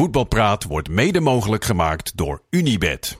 [0.00, 3.18] Voetbalpraat wordt mede mogelijk gemaakt door Unibed.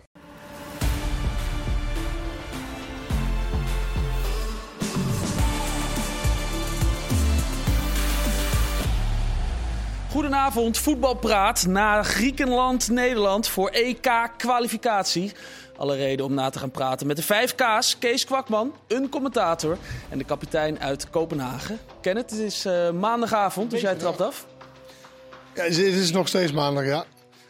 [10.10, 15.32] Goedenavond, voetbalpraat na Griekenland-Nederland voor EK-kwalificatie.
[15.76, 19.78] Alle reden om na te gaan praten met de 5 K's, Kees Kwakman, een commentator
[20.08, 21.78] en de kapitein uit Kopenhagen.
[22.00, 24.46] Kenneth, het is uh, maandagavond, dus jij trapt af.
[25.54, 27.04] Ja, het is nog steeds maandag, ja.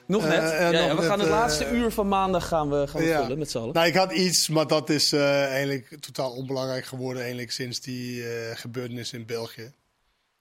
[0.07, 0.43] Nog net?
[0.43, 2.87] Uh, ja, nog ja, we net, gaan het uh, laatste uur van maandag gaan we,
[2.87, 3.21] gaan we ja.
[3.21, 3.75] vullen met z'n allen.
[3.75, 8.25] Nou, ik had iets, maar dat is uh, eigenlijk totaal onbelangrijk geworden eigenlijk sinds die
[8.55, 9.73] gebeurtenis in België.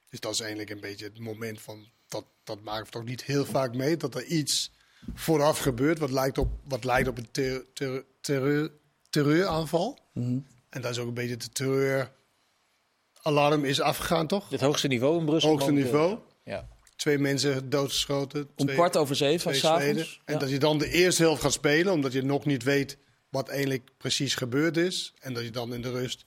[0.10, 3.24] Dus dat is eigenlijk een beetje het moment van, dat, dat maken we toch niet
[3.24, 4.72] heel vaak mee, dat er iets
[5.14, 8.72] vooraf gebeurt wat lijkt op, wat lijkt op een ter, ter, terreur,
[9.10, 10.00] terreuraanval.
[10.14, 10.46] Mm -hmm.
[10.70, 14.50] En dat is ook een beetje de terreuralarm is afgegaan, toch?
[14.50, 15.50] Het hoogste niveau in Brussel.
[15.50, 16.18] Hoogste niveau.
[16.44, 16.68] ja.
[17.00, 18.50] Twee mensen doodgeschoten.
[18.56, 20.22] Om twee, kwart over zeven s'avonds.
[20.26, 20.40] En ja.
[20.40, 22.98] dat je dan de eerste helft gaat spelen, omdat je nog niet weet
[23.30, 25.14] wat eigenlijk precies gebeurd is.
[25.20, 26.24] En dat je dan in de rust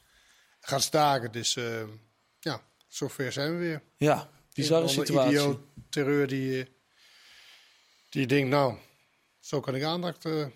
[0.61, 1.33] gaat staken.
[1.33, 1.83] Dus uh,
[2.41, 3.83] ja, zover zijn we weer.
[3.97, 5.33] Ja, bizarre situatie.
[5.33, 6.67] Idioot terreur die,
[8.09, 8.75] die denkt, nou,
[9.41, 10.47] zo kan ik aandacht uh,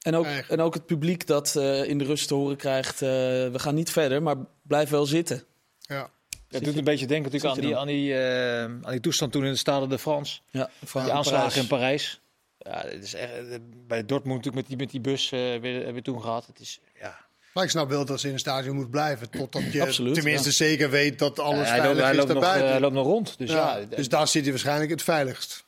[0.00, 0.54] en ook, krijgen.
[0.54, 3.90] en ook het publiek dat uh, in de rust te horen krijgt, we gaan niet
[3.90, 5.44] verder, maar blijf wel zitten.
[5.78, 6.10] Ja.
[6.48, 9.44] Het doet een beetje denken natuurlijk aan die, aan, die, uh, aan die toestand toen
[9.44, 10.40] in de Stade de France.
[10.50, 12.20] Ja, die aanslagen in Parijs.
[12.58, 13.30] Ja, het is echt,
[13.86, 16.46] bij Dortmund natuurlijk met die, met die bus uh, weer, weer toen gehad.
[16.46, 17.24] Het is, ja.
[17.52, 19.30] Maar ik snap wel dat ze in een stadion moet blijven.
[19.30, 20.54] Totdat je Absoluut, tenminste ja.
[20.54, 22.62] zeker weet dat alles ja, veilig hij is loopt daarbuiten.
[22.62, 23.38] Nog, hij loopt nog rond.
[23.38, 23.76] Dus, ja.
[23.76, 25.66] ja, dus daar zit hij waarschijnlijk het veiligst.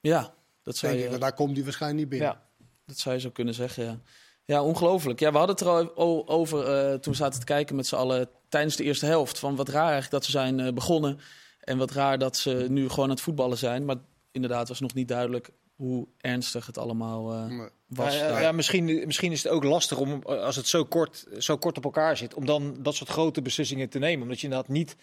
[0.00, 1.14] Ja, dat zou Denk je...
[1.14, 2.28] ik, daar komt hij waarschijnlijk niet binnen.
[2.28, 4.00] Ja, dat zou je zo kunnen zeggen, ja.
[4.44, 5.20] Ja, ongelooflijk.
[5.20, 7.94] Ja, we hadden het er al over uh, toen we zaten te kijken met z'n
[7.94, 9.38] allen tijdens de eerste helft.
[9.38, 11.18] Van wat raar eigenlijk dat ze zijn uh, begonnen.
[11.60, 13.84] En wat raar dat ze nu gewoon aan het voetballen zijn.
[13.84, 13.96] Maar
[14.32, 17.68] inderdaad was nog niet duidelijk hoe ernstig het allemaal uh, Nee.
[17.86, 18.14] was.
[18.14, 21.56] Ja, ja, ja, misschien, misschien is het ook lastig om, als het zo kort, zo
[21.56, 24.22] kort op elkaar zit, om dan dat soort grote beslissingen te nemen.
[24.22, 24.96] Omdat je inderdaad niet.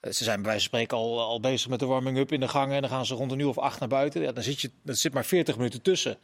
[0.00, 2.48] eh, Ze zijn bij wijze van spreken al, al bezig met de warming-up in de
[2.48, 2.74] gangen.
[2.74, 4.22] En dan gaan ze rond een uur of acht naar buiten.
[4.22, 6.18] Ja, dan zit je, er zit maar 40 minuten tussen.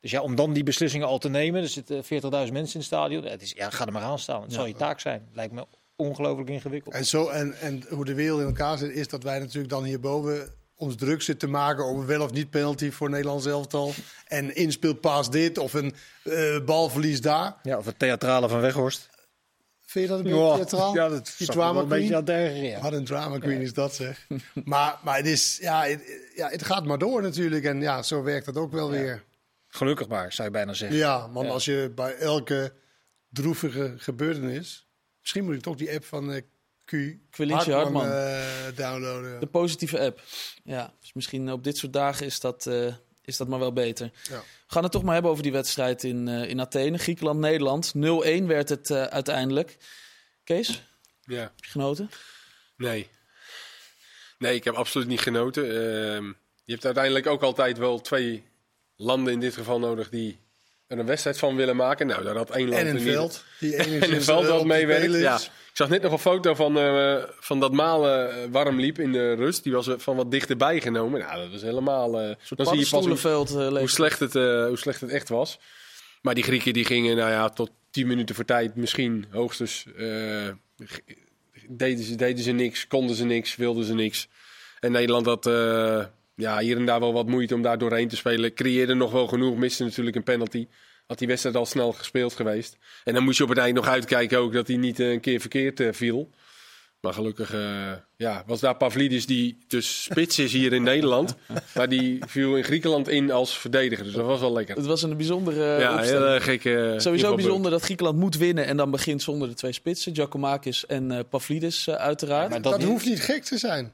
[0.00, 1.62] Dus ja, om dan die beslissingen al te nemen.
[1.62, 3.22] Er zitten 40.000 mensen in het stadion.
[3.22, 4.40] Ja, het is, ja, ga er maar aan staan.
[4.42, 4.56] Het Ja.
[4.56, 5.28] zal je taak zijn.
[5.32, 6.94] Lijkt me ongelooflijk ingewikkeld.
[6.94, 9.84] En, zo, en, en hoe de wereld in elkaar zit, is dat wij natuurlijk dan
[9.84, 13.92] hierboven ons druk zitten te maken over wel of niet penalty voor Nederlands elftal.
[14.26, 17.56] En inspeelpaas dit of een eh, balverlies daar.
[17.62, 19.08] Ja, of het theatrale van Weghorst.
[19.86, 20.94] Vind je dat een beetje theatraal?
[20.94, 22.32] Ja, dat Die drama een beetje
[22.62, 22.80] ja.
[22.80, 24.26] Wat een drama queen is dat zeg.
[24.64, 26.02] maar, maar het, is, ja, het,
[26.34, 27.64] ja, het gaat maar door natuurlijk.
[27.64, 29.24] En ja, zo werkt dat ook wel weer.
[29.68, 30.98] Gelukkig maar, zou je bijna zeggen.
[30.98, 31.52] Ja, want Ja.
[31.52, 32.72] als je bij elke
[33.28, 34.85] droevige gebeurtenis...
[35.26, 36.42] Misschien moet ik toch die app van eh
[36.84, 36.90] Q
[37.30, 38.06] Quilici Hartman.
[38.10, 39.40] eh, downloaden.
[39.40, 40.20] De positieve app.
[40.64, 42.94] Ja, dus misschien op dit soort dagen is dat, eh,
[43.24, 44.10] is dat maar wel beter.
[44.22, 44.38] Ja.
[44.40, 46.98] We gaan het toch maar hebben over die wedstrijd in, eh, in Athene.
[46.98, 47.94] Griekenland-Nederland.
[47.94, 49.76] 0-1 werd het eh, uiteindelijk.
[50.44, 50.82] Kees,
[51.24, 52.10] Ja, heb je genoten?
[52.76, 53.08] nee.
[54.38, 55.64] Nee, ik heb absoluut niet genoten.
[55.64, 56.24] Ehm,
[56.64, 58.44] je hebt uiteindelijk ook altijd wel twee
[58.96, 60.38] landen in dit geval nodig die
[60.86, 62.06] er een wedstrijd van willen maken.
[62.06, 63.44] Nou, daar had één land En een niet- veld.
[63.60, 65.14] Die En een veld eh, dat te meewerkt.
[65.20, 65.36] Ja.
[65.36, 69.12] Ik zag net nog een foto van, eh, van dat Malen eh, warm liep in
[69.12, 69.62] de rust.
[69.62, 71.20] Die was eh, van wat dichterbij genomen.
[71.20, 72.20] Nou, dat was helemaal...
[72.20, 75.28] eh, dan zie je pas hoe, eh, hoe, slecht het, eh, hoe slecht het echt
[75.28, 75.58] was.
[76.22, 79.84] Maar die Grieken die gingen nou ja, tot 10 minuten voor tijd misschien hoogstens...
[79.96, 80.48] eh,
[81.68, 84.28] deden, ze, deden ze niks, konden ze niks, wilden ze niks.
[84.80, 86.04] En Nederland had eh,
[86.36, 88.54] ja, hier en daar wel wat moeite om daar doorheen te spelen.
[88.54, 90.66] Creëerde nog wel genoeg, miste natuurlijk een penalty.
[91.06, 92.76] Had die wedstrijd al snel gespeeld geweest.
[93.04, 95.20] En dan moest je op het eind nog uitkijken ook dat hij niet eh, een
[95.20, 96.30] keer verkeerd eh, viel.
[97.00, 101.34] Maar gelukkig eh, ja, was daar Pavlidis die dus spits is hier in Nederland.
[101.74, 104.04] Maar die viel in Griekenland in als verdediger.
[104.04, 104.76] Dus dat was wel lekker.
[104.76, 106.94] Het was een bijzondere ja, heel eh, gekke...
[106.96, 110.14] Sowieso bijzonder dat Griekenland moet winnen en dan begint zonder de twee spitsen.
[110.14, 112.50] Giacomakis en eh Pavlidis uiteraard.
[112.50, 112.88] maar Dat, dat niet.
[112.90, 113.92] hoeft niet gek te zijn.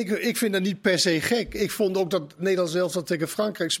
[0.00, 1.54] Ik, ik vind dat niet per se gek.
[1.54, 3.78] Ik vond ook dat Nederland zelfs dat tegen Frankrijk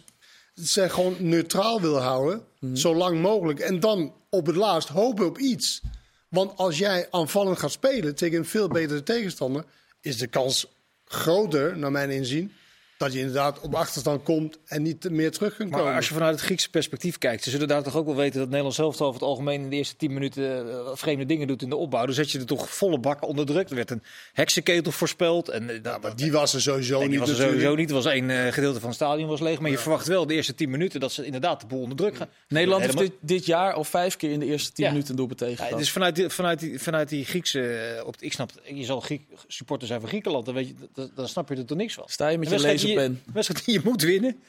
[0.54, 2.42] ze gewoon neutraal wil houden.
[2.74, 3.58] Zo lang mogelijk.
[3.58, 5.80] En dan op het laatst hopen op iets.
[6.28, 9.64] Want als jij aanvallend gaat spelen tegen een veel betere tegenstander...
[10.00, 10.66] is de kans
[11.04, 12.52] groter, naar mijn inzien...
[13.00, 15.86] dat je inderdaad op achterstand komt en niet meer terug kunt komen.
[15.86, 18.38] Maar als je vanuit het Griekse perspectief kijkt, ze zullen daar toch ook wel weten
[18.38, 21.62] dat Nederland zelf over het algemeen in de eerste 10 minuten eh, vreemde dingen doet
[21.62, 22.04] in de opbouw.
[22.04, 23.68] Dan zet je er toch volle bak onder druk.
[23.68, 24.02] Er werd een
[24.32, 25.48] heksenketel voorspeld.
[25.48, 27.60] En, Maar die was er sowieso nee, niet die was er natuurlijk.
[27.60, 27.88] sowieso niet.
[27.88, 29.60] Er was één eh, gedeelte van het stadion was leeg.
[29.60, 32.16] Maar je verwacht wel de eerste 10 minuten dat ze inderdaad de boel onder druk
[32.16, 32.28] gaan.
[32.48, 34.90] Nederland heeft dit, dit jaar al vijf keer in de eerste tien Ja.
[34.90, 38.02] minuten een doelpunt tegen dus vanuit die, vanuit die, vanuit die Griekse.
[38.06, 40.44] Op, ik snap, je zal Griek, supporter zijn van Griekenland.
[40.44, 42.04] Dan, weet je, dan, dan snap je er toch niks van.
[42.06, 43.22] Sta je met De je die, pen.
[43.32, 44.40] wedstrijd die je moet winnen.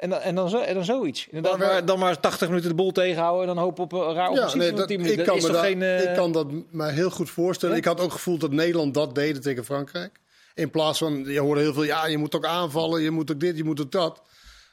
[0.00, 1.26] En dan, en dan, zo, en dan zoiets.
[1.30, 4.14] Inderdaad, Maar dan maar 80 minuten de boel tegenhouden en dan hopen op een raar
[4.14, 6.14] Ja, offensief nee, van dat, 10 ik, kan Dat me is dat, geen, eh, ik
[6.14, 7.74] kan dat me heel goed voorstellen.
[7.74, 7.80] Ja?
[7.80, 10.20] Ik had ook het gevoel dat Nederland dat deed tegen Frankrijk.
[10.54, 13.40] In plaats van, je hoorde heel veel, ja, je moet ook aanvallen, je moet ook
[13.40, 14.22] dit, je moet ook dat.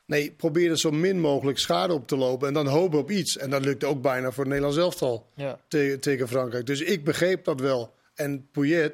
[0.05, 3.37] Nee, probeer er zo min mogelijk schade op te lopen en dan hopen op iets.
[3.37, 5.59] En dat lukte ook bijna voor het Nederlands elftal Ja.
[5.67, 6.65] tegen, tegen Frankrijk.
[6.65, 7.93] Dus ik begreep dat wel.
[8.15, 8.93] En Poyet,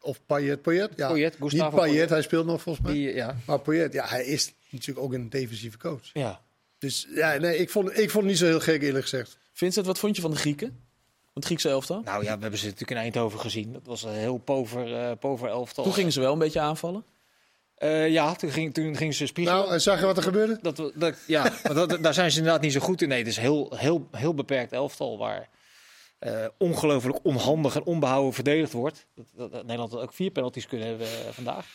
[0.00, 0.90] of Payet, Payet?
[0.96, 2.10] Ja, Payet, Gustavo niet Payet, Payet.
[2.10, 2.94] hij speelt nog volgens mij.
[2.94, 3.36] Die, ja.
[3.46, 6.10] Maar Payet, ja, hij is natuurlijk ook een defensieve coach.
[6.12, 6.40] ja.
[6.78, 9.38] Dus ja, nee, ik vond, ik vond het niet zo heel gek eerlijk gezegd.
[9.52, 10.68] Vincent, wat vond je van de Grieken?
[10.68, 12.00] Van het Griekse elftal?
[12.04, 13.72] Nou ja, we hebben ze natuurlijk in Eindhoven gezien.
[13.72, 15.84] Dat was een heel pover, eh pover elftal.
[15.84, 17.04] Toen gingen ze wel een beetje aanvallen.
[17.74, 19.60] Eh, ja, toen, ging, toen gingen ze spiegelen.
[19.60, 20.58] Nou, en zag je wat er gebeurde?
[20.62, 23.08] dat, dat, ja, maar dat, daar zijn ze inderdaad niet zo goed in.
[23.08, 25.48] Nee, het is een heel, heel, heel beperkt elftal waar
[26.18, 29.06] eh, ongelooflijk onhandig en onbehouden verdedigd wordt.
[29.14, 31.66] Dat, dat, dat Nederland had ook vier penalties kunnen hebben eh, vandaag.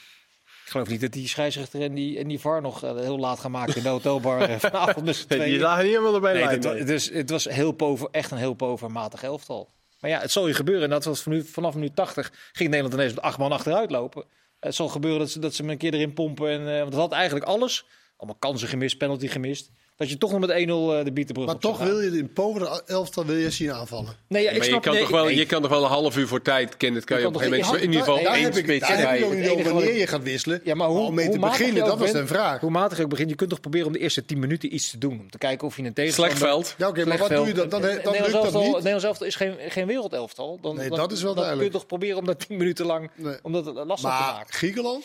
[0.66, 3.40] Ik geloof niet dat die scheidsrechter en die, en die VAR nog eh, heel laat
[3.40, 5.06] gaan maken in de hotelbar vanavond.
[5.06, 6.46] Dus die lagen niet helemaal erbij.
[6.46, 9.70] Nee, dat, dus het was heel pover, echt een heel povermatig elftal.
[10.00, 10.84] Maar ja, het zal je gebeuren.
[10.84, 13.92] En dat was van nu, vanaf minuut 80 ging Nederland ineens met acht man achteruit
[13.92, 14.26] lopen.
[14.60, 16.50] Het zal gebeuren dat ze, dat ze hem een keer erin pompen.
[16.50, 17.86] En, want het had eigenlijk alles.
[18.18, 19.72] Allemaal kansen gemist, penalty gemist.
[19.96, 22.82] Dat je toch nog met 1-0 eh, de bietenbrug Maar toch wil je in Power
[22.86, 24.16] elftal wil je zien aanvallen.
[24.28, 25.36] Nee, ja, ik maar je snap, kan, nee, toch wel, nee.
[25.36, 27.42] je kan toch wel een half uur voor tijd, Kenneth, kan je, Je op een
[27.42, 29.22] gegeven moment in ieder geval daar één heb ik, spits daar heb
[29.58, 30.62] ik wanneer je gaat wisselen.
[30.64, 32.60] Ja, maar hoe, om mee hoe te beginnen, dat was een vraag.
[32.60, 34.90] Hoe matig je ook begint, je kunt toch proberen om de eerste 10 minuten iets
[34.90, 35.20] te doen.
[35.20, 36.38] Om te kijken of je een tegenstander...
[36.38, 36.76] Slecht veld.
[36.78, 37.70] Ja, oké, maar wat doe je dan?
[37.70, 38.74] Dan, dan, lukt Nederlands dat elftal- niet.
[38.74, 40.60] Nederlands elftal is geen, geen wereldelftal.
[40.62, 41.58] Dan, Nee, dat is wel dan duidelijk.
[41.58, 43.12] kun je toch proberen om dat 10 minuten lang
[43.42, 44.54] om dat lastig te Maar maken.
[44.54, 45.04] Griekenland,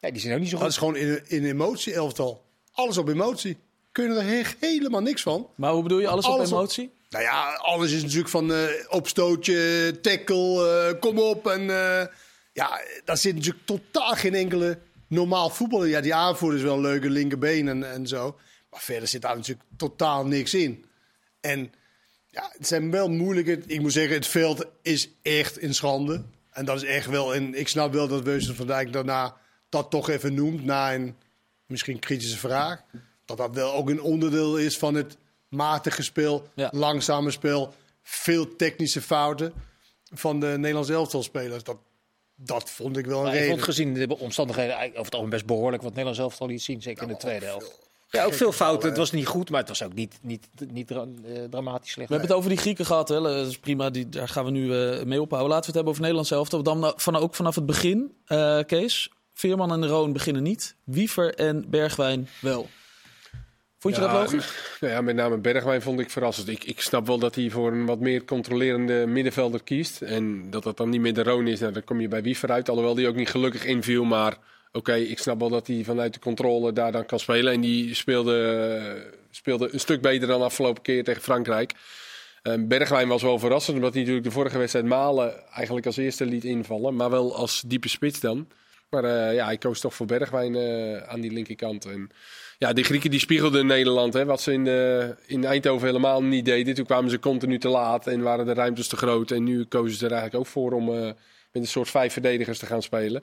[0.00, 0.72] Nee, die zijn ook niet zo dat goed.
[0.72, 2.42] is gewoon in, in emotie elftal.
[2.72, 3.56] Alles op emotie.
[4.00, 5.48] Kun je er he- helemaal niks van.
[5.56, 6.92] Maar hoe bedoel je alles, Alles op op- emotie?
[7.10, 11.46] Nou ja, alles is natuurlijk van eh, opstootje, tackle, eh, kom op.
[11.46, 12.06] En eh,
[12.52, 15.88] ja, daar zit natuurlijk totaal geen enkele normaal voetballer.
[15.88, 18.36] Ja, die aanvoerder is wel een leuke linkerbeen en, en zo.
[18.70, 20.84] Maar verder zit daar natuurlijk totaal niks in.
[21.40, 21.72] En
[22.26, 23.62] ja, het zijn wel moeilijke...
[23.66, 26.24] Ik moet zeggen, het veld is echt in schande.
[26.50, 27.34] En dat is echt wel...
[27.34, 29.36] En ik snap wel dat Weusel van Dijk daarna
[29.68, 30.64] dat toch even noemt...
[30.64, 31.16] na een
[31.66, 32.82] misschien kritische vraag.
[33.36, 35.16] Dat dat wel ook een onderdeel is van het
[35.48, 36.68] matige spel, Ja.
[36.74, 37.74] langzame spel...
[38.02, 39.52] veel technische fouten
[40.14, 41.62] van de Nederlandse elftalspelers.
[41.62, 41.76] Dat,
[42.36, 43.54] dat vond ik wel een Maar ik reden.
[43.54, 47.02] vond gezien de omstandigheden over het algemeen best behoorlijk wat Nederlands elftal liet zien, zeker
[47.02, 47.78] in de tweede helft.
[48.10, 48.88] Ja, ook veel fouten.
[48.88, 52.08] Het was niet goed, maar het was ook niet, niet, niet dra- eh, dramatisch slecht.
[52.08, 53.20] We hebben het over die Grieken gehad, hè?
[53.20, 55.50] dat is prima, die, daar gaan we nu eh, mee ophouden.
[55.50, 56.48] Laten we het hebben over Nederland zelf.
[56.48, 59.10] Dan van, ook vanaf het begin, eh, Kees.
[59.34, 60.74] Veerman en de Roon beginnen niet.
[60.84, 62.68] Wiever en Bergwijn wel.
[63.80, 64.76] Vond je Ja, dat logisch?
[64.80, 66.48] Nou ja, met name Bergwijn vond ik verrassend.
[66.48, 70.02] Ik, ik snap wel dat hij voor een wat meer controlerende middenvelder kiest.
[70.02, 71.60] En dat dat dan niet meer de Roon is.
[71.60, 72.68] Nou, dan kom je bij Wiever uit.
[72.68, 74.04] Alhoewel die ook niet gelukkig inviel.
[74.04, 74.36] Maar
[74.72, 77.52] oké, ik snap wel dat hij vanuit de controle daar dan kan spelen.
[77.52, 81.72] En die speelde, speelde een stuk beter dan afgelopen keer tegen Frankrijk.
[82.42, 86.24] Ehm, Bergwijn was wel verrassend, omdat hij natuurlijk de vorige wedstrijd Malen eigenlijk als eerste
[86.24, 86.94] liet invallen.
[86.94, 88.48] Maar wel als diepe spits dan.
[88.90, 91.84] Maar eh, ja, hij koos toch voor Bergwijn eh, aan die linkerkant.
[91.84, 92.10] En
[92.60, 94.14] ja, die Grieken die spiegelden Nederland.
[94.14, 96.74] Hè, wat ze in, de, in Eindhoven helemaal niet deden.
[96.74, 99.30] Toen kwamen ze continu te laat en waren de ruimtes te groot.
[99.30, 101.16] En nu kozen ze er eigenlijk ook voor om eh, met
[101.52, 103.22] een soort vijf verdedigers te gaan spelen.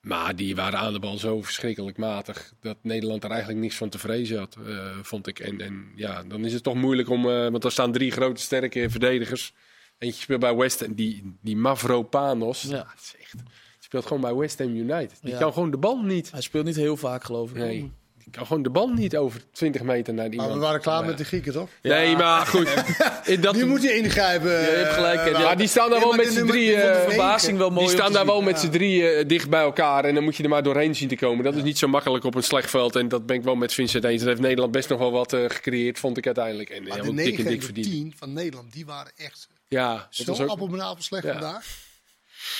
[0.00, 2.52] Maar die waren aan de bal zo verschrikkelijk matig.
[2.60, 5.38] Dat Nederland er eigenlijk niks van te vrezen had, eh, vond ik.
[5.38, 7.30] En, en ja, dan is het toch moeilijk om.
[7.30, 9.52] eh, want er staan drie grote sterke verdedigers.
[9.98, 10.94] Eentje speelt bij West Ham.
[10.94, 12.62] Die, die Mavropanos.
[12.62, 12.86] Ja.
[12.90, 13.34] Het is echt,
[13.78, 15.18] speelt gewoon bij West Ham United.
[15.22, 15.38] Die Ja.
[15.38, 16.30] kan gewoon de bal niet.
[16.30, 17.56] Hij speelt niet heel vaak, geloof ik.
[17.56, 17.92] Nee.
[18.24, 21.04] Die kan gewoon de bal niet over 20 meter naar die Maar we waren klaar
[21.04, 21.68] met de Grieken, toch?
[21.82, 22.68] Nee, maar goed.
[23.24, 24.50] In dat, Nu moet je ingrijpen.
[24.50, 26.66] je hebt gelijk, eh, maar die staan daar ja, wel met z'n nummer- drie.
[26.66, 29.28] die vond eh, ik Verbazing wel mooi die staan daar wel met z'n drie eh,
[29.28, 30.04] dicht bij elkaar.
[30.04, 31.44] En dan moet je er maar doorheen zien te komen.
[31.44, 32.96] Dat is niet zo makkelijk op een slecht veld.
[32.96, 34.18] En dat ben ik wel met Vincent eens.
[34.20, 36.70] Dat heeft Nederland best nog wel wat eh, gecreëerd, vond ik uiteindelijk.
[36.70, 37.86] En Maar ja, de ook dik en 9 dik en de verdiend.
[37.90, 40.48] 10 van Nederland, die waren echt Ja, dat zo was ook...
[40.48, 41.32] appel slecht Ja.
[41.32, 41.66] vandaag.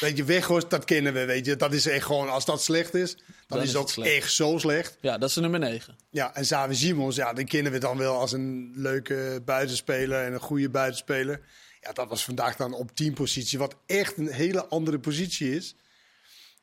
[0.01, 1.57] Weet je, Weghorst, dat kennen we, weet je.
[1.57, 4.11] Dat is echt gewoon, als dat slecht is, dan, Dan is is slecht.
[4.17, 4.97] echt zo slecht.
[5.01, 5.97] Ja, dat is de nummer 9.
[6.11, 10.33] Ja, en Xavi Simons, ja, die kennen we dan wel als een leuke buitenspeler en
[10.33, 11.41] een goede buitenspeler.
[11.81, 15.75] Ja, dat was vandaag dan op teampositie, wat echt een hele andere positie is.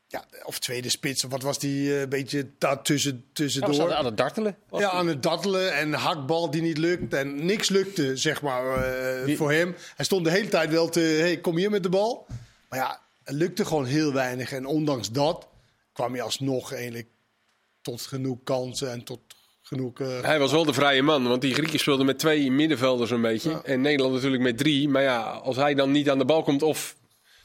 [0.08, 3.34] Ja, of tweede spits, of wat was die eh, een beetje daar tussen, Ja, we
[3.34, 3.74] tussendoor?
[3.74, 4.58] zaten aan het dartelen.
[4.72, 4.88] Ja, die.
[4.88, 7.14] aan het dattelen en hakbal die niet lukt.
[7.14, 8.84] En niks lukte, zeg maar,
[9.26, 9.76] eh, voor hem.
[9.96, 12.28] Hij stond de hele tijd wel te, hey, kom hier met de bal.
[12.70, 14.52] Maar ja, lukte gewoon heel weinig.
[14.52, 15.48] En ondanks dat
[15.94, 17.08] kwam hij alsnog eigenlijk
[17.82, 19.20] tot genoeg kansen en tot
[19.62, 20.00] genoeg...
[20.00, 23.22] eh, Hij was wel de vrije man, want die Grieken speelden met twee middenvelders een
[23.22, 23.50] beetje.
[23.50, 23.62] Ja.
[23.64, 24.90] En Nederland natuurlijk met drie.
[24.90, 26.96] Maar ja, als hij dan niet aan de bal komt of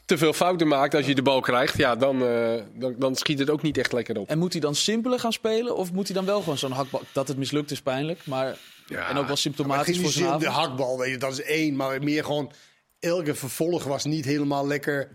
[0.05, 3.39] te veel fouten maakt als je de bal krijgt, ja, dan, eh, dan, dan schiet
[3.39, 4.29] het ook niet echt lekker op.
[4.29, 5.75] En moet hij dan simpeler gaan spelen?
[5.75, 7.01] Of moet hij dan wel gewoon zo'n hakbal...
[7.11, 8.57] Dat het mislukt is pijnlijk, maar...
[8.87, 9.09] Ja.
[9.09, 11.75] En ook wel symptomatisch voor zijn de hakbal, weet je, dat is één.
[11.75, 12.51] Maar meer gewoon,
[12.99, 15.09] elke vervolg was niet helemaal lekker,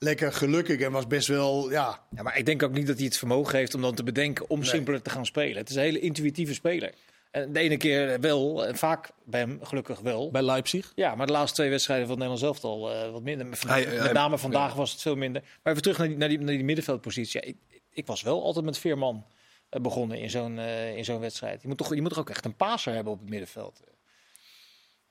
[0.00, 0.80] lekker gelukkig.
[0.80, 2.00] En was best wel, ja...
[2.16, 4.50] Ja, maar ik denk ook niet dat hij het vermogen heeft om dan te bedenken
[4.50, 5.56] om simpeler te gaan spelen.
[5.56, 6.94] Het is een hele intuïtieve speler.
[7.30, 10.30] En de ene keer wel, en vaak bij hem gelukkig wel.
[10.30, 10.92] Bij Leipzig.
[10.94, 13.46] Ja, maar de laatste twee wedstrijden van het Nederlands elftal eh wat minder.
[13.46, 15.42] Met, Hij- met hij- name vandaag was het veel minder.
[15.62, 17.40] Maar even terug naar die, naar die, naar die middenveldpositie.
[17.40, 17.56] Ja, ik,
[17.90, 19.26] ik was wel altijd met vier man
[19.68, 21.62] eh, begonnen in zo'n eh, in zo'n wedstrijd.
[21.62, 23.80] Je moet, toch, je moet toch ook echt een paser hebben op het middenveld.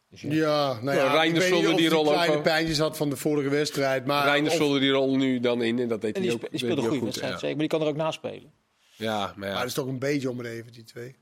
[0.10, 0.30] Dus ja.
[0.34, 1.24] Ja, nou Ja,
[1.78, 2.42] die hij rol ook kleine wel.
[2.42, 4.06] pijntjes had van de vorige wedstrijd.
[4.06, 6.44] Maar Reinders of- vulde die rol nu dan in en dat deed En hij die,
[6.44, 7.06] ook, die speelde een ook goede goed.
[7.06, 7.40] wedstrijd, Ja.
[7.40, 7.58] zeker.
[7.58, 8.52] Maar die kan er ook naspelen.
[8.96, 9.58] Ja, maar Maar ja.
[9.58, 11.16] dat is toch een beetje om het even, die twee.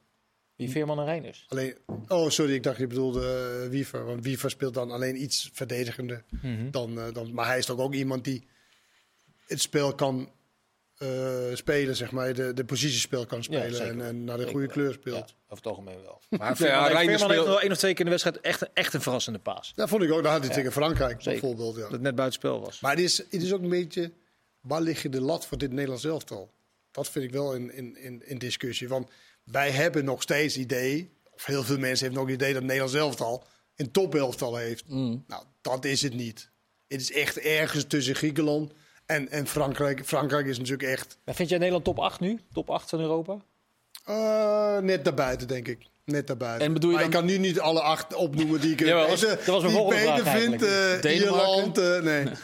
[0.56, 1.46] Die Veerman en Reinders.
[1.48, 1.76] Alleen,
[2.08, 4.06] oh, sorry, ik dacht je bedoelde uh, Wiever.
[4.06, 6.24] Want Wiever speelt dan alleen iets verdedigender.
[6.72, 8.48] dan, eh, dan, maar hij is toch ook iemand die
[9.48, 10.30] het spel kan
[10.98, 12.34] eh, spelen, zeg maar.
[12.34, 14.76] De, de positiespel kan spelen en, en naar de Zeker goede wel.
[14.76, 15.36] kleur Ja, speelt.
[15.46, 16.22] over het algemeen wel.
[16.30, 19.02] Maar ja, Veerman heeft wel één of twee keer in de wedstrijd echt, echt een
[19.02, 19.74] verrassende paas.
[19.76, 20.24] Ja, vond ik ook.
[20.24, 21.32] Dat had hij tegen Frankrijk Zeker.
[21.32, 21.76] bijvoorbeeld.
[21.76, 21.82] Ja.
[21.82, 22.80] Dat het net buitenspel was.
[22.80, 24.12] Maar het is, het is ook een beetje,
[24.62, 26.52] waar lig je de lat voor dit Nederlands elftal?
[26.92, 28.88] Dat vind ik wel in, in, in, in discussie.
[28.88, 29.10] Want
[29.44, 32.72] wij hebben nog steeds idee, of heel veel mensen hebben nog het idee dat het
[32.72, 33.44] Nederlands elftal
[33.76, 34.88] een topelftal heeft.
[34.88, 36.50] Nou, dat is het niet.
[36.88, 38.72] Het is echt ergens tussen Griekenland
[39.08, 40.06] en, en Frankrijk.
[40.06, 42.40] Frankrijk is natuurlijk echt Maar vind jij Nederland top 8 nu?
[42.54, 43.38] Top 8 van Europa?
[44.06, 45.78] eh, net daarbuiten, denk ik.
[46.06, 46.66] Net daarbuiten.
[46.68, 49.20] En bedoel je maar ik kan nu niet alle acht opnoemen die ik beter- was-
[49.22, 50.54] dat was die beter vraag vind.
[50.64, 50.70] eh,
[51.02, 51.14] Denemarken?
[51.14, 52.26] Ierland, eh, nee.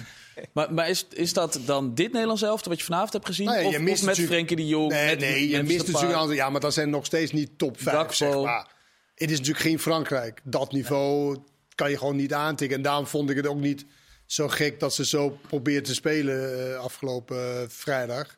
[0.54, 3.46] Maar, maar is, is dat dan dit Nederlands elftal wat je vanavond hebt gezien?
[3.46, 4.92] Nou ja, of, je of mist met natuurlijk- Frenkie de Jong?
[4.92, 6.36] Nee, met nee, je mist natuurlijk aantal.
[6.36, 8.14] Ja, maar dat zijn nog steeds niet top 5, Gakpo.
[8.14, 8.68] zeg maar.
[9.16, 10.42] Het is natuurlijk geen Frankrijk.
[10.44, 11.38] Dat niveau
[11.76, 12.78] kan je gewoon niet aantikken.
[12.78, 13.86] En daarom vond ik het ook niet
[14.34, 18.38] zo gek dat ze zo probeert te spelen eh, afgelopen eh, vrijdag.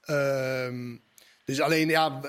[0.00, 0.96] Ehm,
[1.44, 2.20] dus alleen, ja,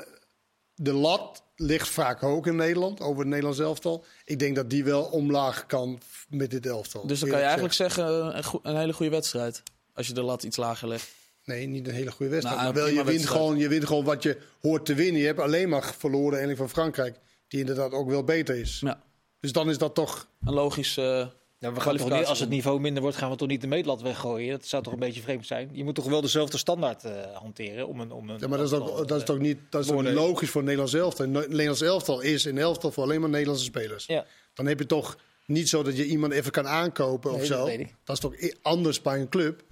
[0.75, 4.05] de lat ligt vaak hoog in Nederland, over het Nederlands elftal.
[4.25, 5.99] Ik denk dat die wel omlaag kan
[6.29, 7.07] met dit elftal.
[7.07, 9.63] Dus dan kan je eigenlijk zeggen, een, goe- een hele goede wedstrijd.
[9.93, 11.07] Als je de lat iets lager legt.
[11.43, 12.61] Nee, niet een hele goede wedstrijd.
[12.61, 15.21] Nou, maar wel, je, wint gewoon, je wint gewoon wat je hoort te winnen.
[15.21, 17.17] Je hebt alleen maar verloren eigenlijk van Frankrijk.
[17.47, 18.79] Die inderdaad ook wel beter is.
[18.79, 19.03] Ja,
[19.39, 20.27] Dus dan is dat toch...
[20.45, 20.97] een logisch...
[20.97, 21.27] eh,
[21.59, 23.67] Ja, we gaan toch niet, als het niveau minder wordt, gaan we toch niet de
[23.67, 24.49] meetlat weggooien?
[24.51, 25.69] Dat zou toch een beetje vreemd zijn?
[25.71, 28.67] Je moet toch wel dezelfde standaard eh, hanteren om een, om een Ja, maar dat
[28.71, 30.13] is, ook, dat is eh, toch niet, dat is worden.
[30.13, 31.27] logisch voor Nederlands elftal.
[31.27, 34.05] Nederlands elftal is een elftal voor alleen maar Nederlandse spelers.
[34.05, 34.25] Ja.
[34.53, 37.57] Dan heb je toch niet zo dat je iemand even kan aankopen Nee, of dat
[37.57, 37.65] zo.
[37.65, 37.95] weet ik.
[38.03, 39.63] Dat is toch anders bij een club.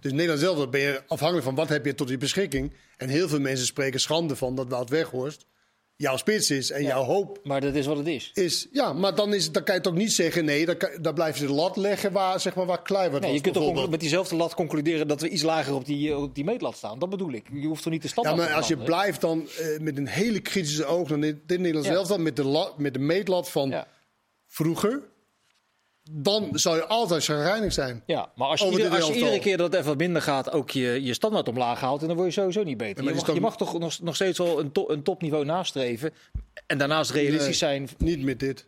[0.00, 2.72] Dus Nederlands elftal ben je afhankelijk van wat heb je tot je beschikking.
[2.96, 5.46] En heel veel mensen spreken schande van dat Wout Weghorst
[5.96, 6.70] jouw spits is.
[6.70, 8.30] En jouw hoop Maar dat is wat het is.
[8.34, 8.68] is...
[8.72, 10.44] Ja, maar dan, is, dan kan je toch niet zeggen...
[10.44, 13.30] Nee, dan, kan, dan blijf je de lat leggen waar, zeg maar, waar Kluivert Nee,
[13.30, 16.34] was je kunt toch met diezelfde lat concluderen dat we iets lager op die, op
[16.34, 16.98] die meetlat staan.
[16.98, 17.46] Dat bedoel ik.
[17.52, 19.96] Je hoeft toch niet de Ja, standaard maar te als je blijft dan eh, met
[19.96, 21.94] een hele kritische oog naar dit, Nederlands Ja.
[21.94, 23.86] elftal met de, met de meetlat van Ja.
[24.46, 25.02] vroeger,
[26.10, 28.02] dan zou je altijd chagrijnig zijn.
[28.06, 30.52] Ja, maar als je, ieder- als je iedere keer dat het even wat minder gaat,
[30.52, 33.04] ook je, je standaard omlaag haalt, en dan word je sowieso niet beter.
[33.04, 36.10] je, mag, je toch- mag toch nog, nog steeds wel een, to- een topniveau nastreven.
[36.66, 37.88] En daarnaast realistisch zijn.
[37.98, 38.64] Niet met dit.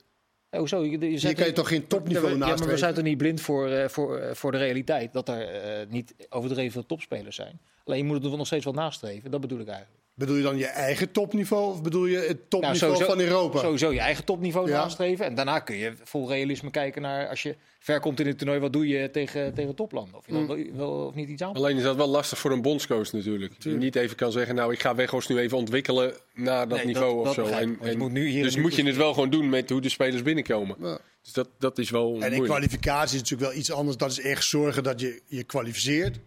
[0.51, 0.85] Ja, hoezo?
[0.85, 2.79] Je, je, zet- kan je toch geen topniveau ja, maar- Ja, maar we nastreven?
[2.79, 5.13] zijn toch niet blind voor, eh, voor, eh, voor de realiteit.
[5.13, 7.61] Dat er eh, niet overdreven veel topspelers zijn.
[7.85, 9.31] Alleen je moet het nog steeds wel nastreven.
[9.31, 10.03] Dat bedoel ik eigenlijk.
[10.17, 13.59] Bedoel je dan je eigen topniveau of bedoel je het topniveau Nou, sowieso- van Europa?
[13.59, 14.77] Sowieso je eigen topniveau Ja.
[14.83, 15.25] nastreven.
[15.27, 18.59] En daarna kun je vol realisme kijken naar als je ver komt in het toernooi.
[18.61, 20.19] Wat doe je tegen, tegen toplanden?
[20.19, 20.47] Of je Mm.
[20.47, 21.53] dan wel, wel of niet iets aan.
[21.55, 23.63] Alleen is dat wel lastig voor een bondscoach natuurlijk.
[23.63, 26.87] Die niet even kan zeggen, nou ik ga Weghorst nu even ontwikkelen naar dat Nee,
[26.87, 27.97] niveau dat- of dat zo.
[27.97, 30.77] moet nu hier dus moet je het wel gewoon doen met hoe de spelers binnenkomen.
[30.81, 30.99] Ja.
[31.23, 33.97] Dus dat, dat is wel En in kwalificatie is natuurlijk wel iets anders.
[33.97, 36.19] Dat is echt zorgen dat je je kwalificeert.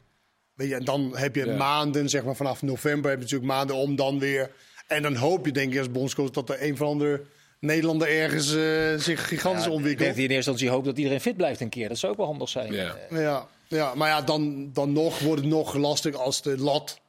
[0.58, 1.56] Weet je, en dan heb je Ja.
[1.56, 4.52] maanden, zeg maar vanaf november heb je natuurlijk maanden om dan weer.
[4.88, 7.22] En dan hoop je denk ik als bondscoach dat er een van andere
[7.60, 10.08] Nederlander ergens eh, zich gigantisch Ja, ik denk ontwikkelt.
[10.08, 11.88] dat hij in eerste instantie hoopt dat iedereen fit blijft een keer.
[11.90, 12.74] Dat zou ook wel handig zijn.
[12.74, 12.96] Ja.
[13.10, 17.00] Ja, ja, maar ja, dan, dan nog wordt het nog lastig als de lat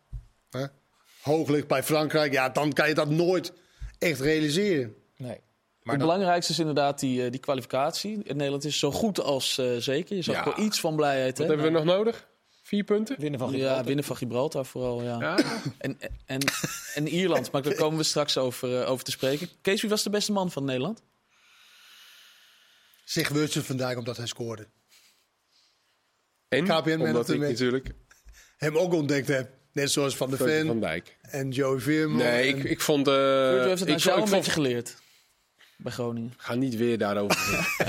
[0.50, 0.64] hè,
[1.20, 2.32] hoog ligt bij Frankrijk.
[2.32, 3.52] Ja, dan kan je dat nooit
[3.98, 4.94] echt realiseren.
[5.16, 5.30] nee.
[5.30, 5.40] het
[5.82, 8.20] Maar dan, belangrijkste is inderdaad die, eh, die kwalificatie.
[8.22, 10.16] In Nederland is zo goed als eh, zeker.
[10.16, 10.44] Je zag Ja.
[10.44, 11.38] wel iets van blijheid.
[11.38, 11.54] Wat hè?
[11.54, 12.27] hebben we nog nodig?
[12.68, 13.20] Vier punten?
[13.20, 13.84] winnen van Ja, Gibraltar.
[13.84, 15.20] winnen van Gibraltar vooral, ja.
[15.20, 15.38] Ja.
[15.78, 16.40] En, en,
[16.94, 19.48] en Ierland, maar daar komen we straks over, eh, over te spreken.
[19.62, 21.02] Kees, wie was de beste man van Nederland?
[23.04, 24.66] Zeg Wurtsen vandaag omdat hij scoorde.
[26.48, 27.94] En KPN omdat ik natuurlijk
[28.56, 29.50] Hem ook ontdekt heb.
[29.72, 31.16] Net zoals Van de Van Ven Dijk.
[31.20, 32.16] en Joey Veerman.
[32.16, 33.08] Nee, en- ik, ik vond...
[33.08, 34.96] eh, Virgil heeft het ik een vond- beetje geleerd.
[35.78, 36.32] Bij Groningen.
[36.36, 37.36] Ga niet weer daarover.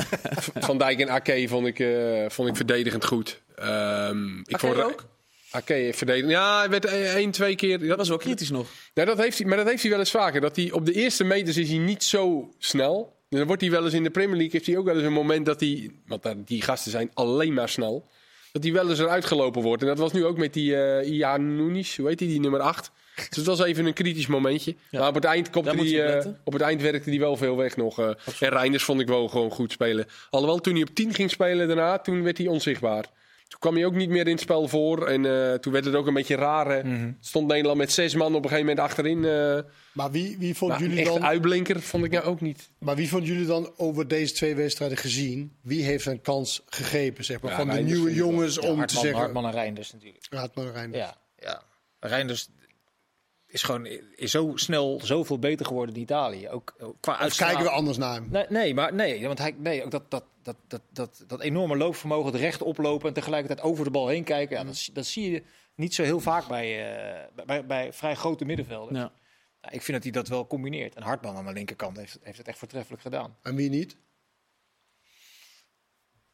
[0.68, 3.42] Van Dijk en Ake vond ik, eh, vond ik verdedigend goed.
[3.56, 5.06] Ehm ik vond ook?
[5.52, 6.32] Ake verdedigend.
[6.32, 7.88] Ja, hij werd één, twee keer.
[7.88, 8.68] Dat was wel kritisch nog.
[8.94, 10.42] Nou, dat heeft hij, maar dat heeft hij wel eens vaker.
[10.42, 13.18] Dat hij op de eerste meters is hij niet zo snel.
[13.30, 14.52] Dan wordt hij wel eens in de Premier League.
[14.52, 15.92] Heeft hij ook wel eens een moment dat hij.
[16.06, 18.08] Want die gasten zijn alleen maar snel.
[18.52, 19.82] Dat hij wel eens eruit gelopen wordt.
[19.82, 21.98] En dat was nu ook met die eh Ian Nunes.
[21.98, 22.92] Hoe heet hij, die nummer 8.
[23.28, 24.76] Dus het was even een kritisch momentje.
[24.90, 25.00] Ja.
[25.00, 28.00] Maar op het eind op eh, op het eind werkte hij wel veel weg nog.
[28.00, 28.06] eh.
[28.40, 30.06] en Reinders vond ik wel gewoon goed spelen.
[30.30, 33.06] Alhoewel, toen hij op 10 ging spelen daarna, toen werd hij onzichtbaar.
[33.48, 35.08] Toen kwam hij ook niet meer in het spel voor.
[35.08, 36.86] En eh, toen werd het ook een beetje raar.
[36.86, 37.12] Mhm.
[37.20, 39.26] Stond Nederland met zes man op een gegeven moment achterin.
[39.26, 39.60] eh
[39.94, 41.24] Maar wie, wie vond jullie echt dan?
[41.26, 42.70] uitblinker vond ik nou ook niet.
[42.80, 45.56] Maar wie vond jullie dan over deze twee wedstrijden gezien?
[45.62, 48.94] Wie heeft een kans gegrepen, zeg maar, Ja, van de nieuwe jongens Ja, om te
[48.94, 49.20] zeggen...
[49.20, 50.26] Hartman en Reinders natuurlijk.
[50.30, 51.04] Hartman en Reinders.
[51.04, 51.62] Ja, ja.
[52.00, 52.48] Reinders
[53.52, 56.50] is gewoon is zo snel zoveel beter geworden in Italië.
[56.50, 57.58] Ook, qua Of uitstraling.
[57.58, 58.28] kijken we anders naar hem?
[58.30, 61.78] Nee, nee, maar nee, want hij, nee, ook dat, dat, dat, dat, dat, dat enorme
[61.78, 64.58] loopvermogen, het recht oplopen en tegelijkertijd over de bal heen kijken.
[64.58, 65.44] Ja, dat, zie- dat zie je
[65.76, 68.96] niet zo heel vaak bij, eh, bij, bij, vrij grote middenvelden.
[68.96, 69.12] Ja.
[69.62, 70.96] Nou, ik vind dat hij dat wel combineert.
[70.96, 73.38] En Hartman aan de linkerkant heeft, heeft het echt voortreffelijk gedaan.
[73.42, 73.98] En wie niet?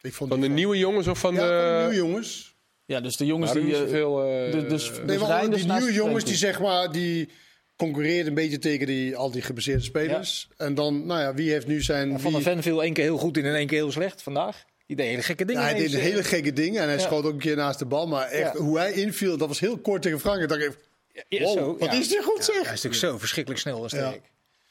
[0.01, 1.77] Ik vond Van de nieuwe jongens of van ja, van de de...
[1.89, 2.54] nieuwe jongens.
[2.86, 3.74] Ja, dus de jongens die...
[3.74, 6.36] eh, zoveel, eh, de- dus- eh, Nee, Dus maar Reinders die naast nieuwe jongens die
[6.36, 7.30] zeg maar die
[7.75, 10.48] concurreert een beetje tegen die, al die gebaseerde spelers.
[10.58, 12.10] En dan, nou ja, wie heeft nu zijn...
[12.20, 14.22] Van wie- der Ven viel één keer heel goed in en één keer heel slecht
[14.22, 14.63] vandaag.
[14.88, 15.62] Die deed hele gekke dingen.
[15.62, 16.25] Ja, hij deed hele eh.
[16.25, 17.04] gekke dingen en hij Ja.
[17.04, 18.08] schoot ook een keer naast de bal.
[18.08, 18.60] Maar echt, Ja.
[18.60, 20.50] hoe hij inviel, dat was heel kort tegen Frankrijk.
[20.50, 20.77] dacht ik,
[21.30, 22.00] Ja, wow, zo, wat ja.
[22.00, 22.56] is die goed zeg.
[22.56, 24.22] Hij is natuurlijk zo verschrikkelijk snel en sterk.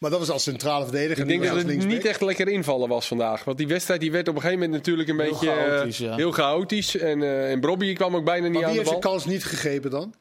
[0.04, 1.22] Maar dat was als centrale verdediger.
[1.22, 1.92] Ik denk dat het linksback.
[1.92, 3.44] niet echt lekker invallen was vandaag.
[3.44, 5.98] Want die wedstrijd die werd op een gegeven moment natuurlijk een Heel beetje eh, chaotisch,
[5.98, 6.16] ja.
[6.16, 6.96] heel chaotisch.
[6.96, 9.02] En, eh en Brobby kwam ook bijna niet Maar wie aan de heeft bal.
[9.02, 10.14] zijn kans niet gegrepen dan?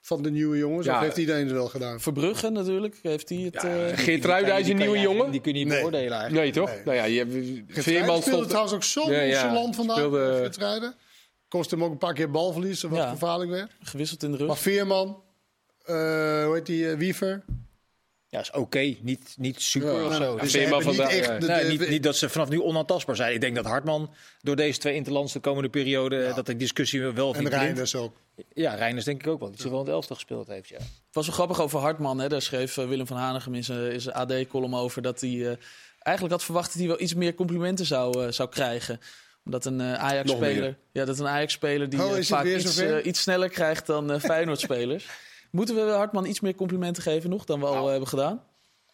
[0.00, 0.86] Van de nieuwe jongens?
[0.86, 0.94] Ja.
[0.96, 2.00] of heeft iedereen het wel gedaan?
[2.00, 3.62] Verbrugge natuurlijk, heeft hij het...
[3.62, 5.30] Ja, eh, Geert Ruida is een nieuwe jongen.
[5.30, 5.78] Die kun je niet Nee.
[5.78, 6.42] beoordelen eigenlijk.
[6.42, 6.74] Nee, toch?
[6.74, 6.84] Nee.
[6.84, 7.32] Nou ja, je hebt
[7.84, 8.48] Veerman speelde stond...
[8.48, 9.42] trouwens ook zo Ja, ja.
[9.42, 9.96] nonchalant vandaag.
[9.96, 10.94] Speelde- Geertruiden.
[11.48, 13.08] Kost hem ook een paar keer balverlies, wat Ja.
[13.10, 13.70] gevaarlijk werd.
[13.82, 14.46] gewisseld in de rug.
[14.46, 15.22] Maar Veerman,
[15.84, 15.94] eh,
[16.44, 17.44] hoe heet die, Wiever?
[18.30, 18.94] Ja, is oké.
[19.00, 20.06] Niet, niet super Ja.
[20.06, 20.34] of zo.
[20.34, 21.40] Ja, Dus ze niet vandaag, echt...
[21.40, 23.34] de- Nee, de- niet, niet dat ze vanaf nu onaantastbaar zijn.
[23.34, 26.32] Ik denk dat Hartman door deze twee interlands de komende periode...
[26.34, 27.48] dat de discussie wel en.
[27.48, 28.16] Reinders ook.
[28.54, 29.50] Ja, Reinders denk ik ook wel.
[29.50, 30.76] Die zich wel in het elftal gespeeld heeft, ja.
[30.78, 32.18] Het was wel grappig over Hartman.
[32.18, 32.28] Hè.
[32.28, 35.02] Daar schreef eh, Willem van Hanegem in zijn, AD-column over...
[35.02, 35.56] dat hij eh,
[35.98, 39.00] eigenlijk had verwacht dat hij wel iets meer complimenten zou, eh, zou krijgen.
[39.44, 40.76] Omdat een eh, Nog Ajax-speler...
[40.92, 45.06] Ja, dat een Ajax-speler die Oh, vaak iets, eh, iets sneller krijgt dan eh Feyenoord-spelers.
[45.50, 48.42] Moeten we Hartman iets meer complimenten geven nog dan we al eh, hebben gedaan?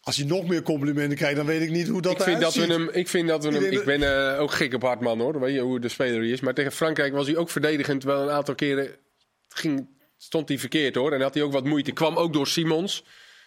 [0.01, 2.53] Als hij nog meer complimenten krijgt, dan weet ik niet hoe dat Ik vind dat,
[2.53, 3.63] we eruit hem, ik vind dat we hem.
[3.63, 5.39] Ik ben eh, ook gek op Hartman hoor.
[5.39, 6.39] Weet je hoe de speler hij is.
[6.39, 8.03] Maar tegen Frankrijk was hij ook verdedigend.
[8.03, 8.89] Wel een aantal keren
[9.49, 9.87] ging,
[10.17, 11.11] stond hij verkeerd hoor.
[11.11, 11.91] En had hij ook wat moeite.
[11.91, 13.03] Kwam ook door Simons.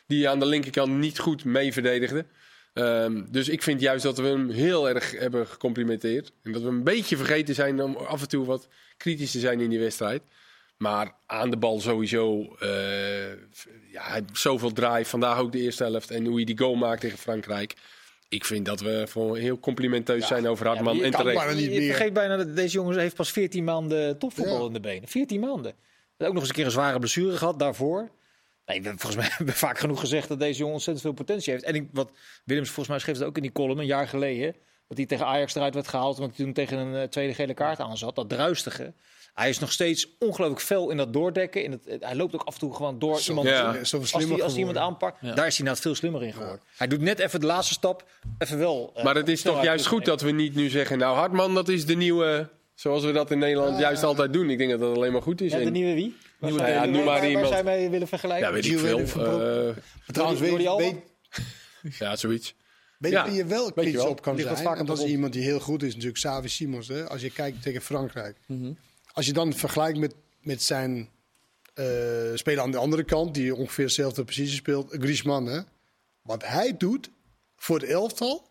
[0.07, 2.27] Die aan de linkerkant niet goed mee verdedigde.
[2.73, 6.33] Ehm, dus ik vind juist dat we hem heel erg hebben gecomplimenteerd.
[6.43, 9.61] En dat we een beetje vergeten zijn om af en toe wat kritisch te zijn
[9.61, 10.23] in die wedstrijd.
[10.79, 12.57] Maar aan de bal sowieso.
[12.61, 13.29] eh,
[13.93, 15.05] ja, hij heeft zoveel drive.
[15.05, 16.11] Vandaag ook de eerste helft.
[16.11, 17.75] En hoe hij die goal maakt tegen Frankrijk.
[18.29, 20.95] Ik vind dat we voor heel complimenteus zijn over Hartman.
[20.97, 21.39] Ja, en je kan terecht.
[21.45, 21.93] bijna niet Je meer.
[21.95, 24.67] vergeet bijna dat deze jongen heeft pas 14 maanden topvoetbal Ja.
[24.67, 25.09] in de benen.
[25.09, 25.73] 14 maanden.
[26.17, 27.99] Hij ook nog eens een keer een zware blessure gehad daarvoor.
[28.67, 31.15] Nee, we hebben volgens mij hebben we vaak genoeg gezegd dat deze jongen ontzettend veel
[31.25, 31.65] potentie heeft.
[31.65, 32.11] En ik, wat
[32.45, 34.55] Willems volgens mij schreef het ook in die column een jaar geleden.
[34.89, 37.55] Dat hij tegen Ajax eruit werd gehaald omdat hij toen tegen een eh, tweede gele
[37.55, 38.17] kaart aan zat.
[38.17, 38.93] Dat druistige.
[39.39, 41.63] Hij is nog steeds ongelooflijk fel in dat doordekken.
[41.63, 43.49] In het, hij loopt ook af en toe gewoon door Zo- iemand.
[43.49, 43.85] Ja.
[43.85, 45.35] Zo Als als hij iemand aanpakt, Ja.
[45.35, 46.61] daar is hij nou veel slimmer in geworden.
[46.77, 48.05] Hij doet net even de laatste stap,
[48.39, 48.93] even wel.
[48.95, 50.99] eh, Maar het is toch juist goed dat we niet nu zeggen...
[50.99, 52.49] Nou, Hartman, dat is de nieuwe...
[52.75, 54.51] Zoals we dat in Nederland juist altijd doen.
[54.51, 55.53] Ik denk dat dat alleen maar goed is.
[55.53, 56.17] Ja, de nieuwe wie?
[56.39, 57.47] Waar Nieuwe- ja, noem waar- maar waar- waar iemand.
[57.49, 58.47] zou je mee willen vergelijken?
[58.47, 58.99] ja, weet ik veel.
[59.01, 59.77] Eh,
[60.13, 60.61] Trouwens, weet,
[61.99, 62.55] ja, zoiets.
[62.99, 64.67] weet Ja, je wie je wel kritisch op kan zijn?
[64.77, 66.89] En dat is iemand die heel goed is, natuurlijk Xavi Simons.
[66.89, 67.09] Hè?
[67.09, 68.37] Als je kijkt tegen Frankrijk.
[68.47, 68.73] Mhm.
[69.19, 71.09] Als je dan vergelijkt met, met zijn
[71.75, 71.85] eh
[72.35, 75.47] speler aan de andere kant, die ongeveer dezelfde positie speelt, Griezmann.
[75.47, 75.61] Hè?
[76.23, 77.11] Wat hij doet
[77.57, 78.49] voor het elftal,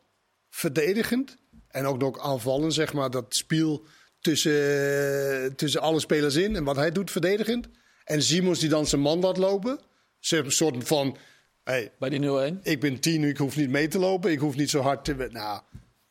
[0.50, 3.84] verdedigend en ook nog aanvallen, zeg maar, dat spel
[4.20, 6.56] tussen, tussen alle spelers in.
[6.56, 7.68] En wat hij doet verdedigend.
[8.04, 9.80] En Simons die dan zijn man laat lopen.
[10.20, 11.18] Zeg, Een soort van,
[11.64, 12.62] hey, Bij die 0-1.
[12.62, 15.28] ik ben tien, ik hoef niet mee te lopen, ik hoef niet zo hard te...
[15.32, 15.62] Nou,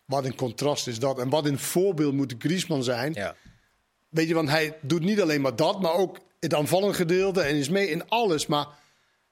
[0.05, 1.19] wat een contrast is dat.
[1.19, 3.13] En wat een voorbeeld moet Griezmann zijn.
[3.13, 3.37] Ja.
[4.09, 7.57] Weet je, want hij doet niet alleen maar dat, maar ook het aanvallend gedeelte en
[7.57, 8.47] is mee in alles.
[8.47, 8.67] Maar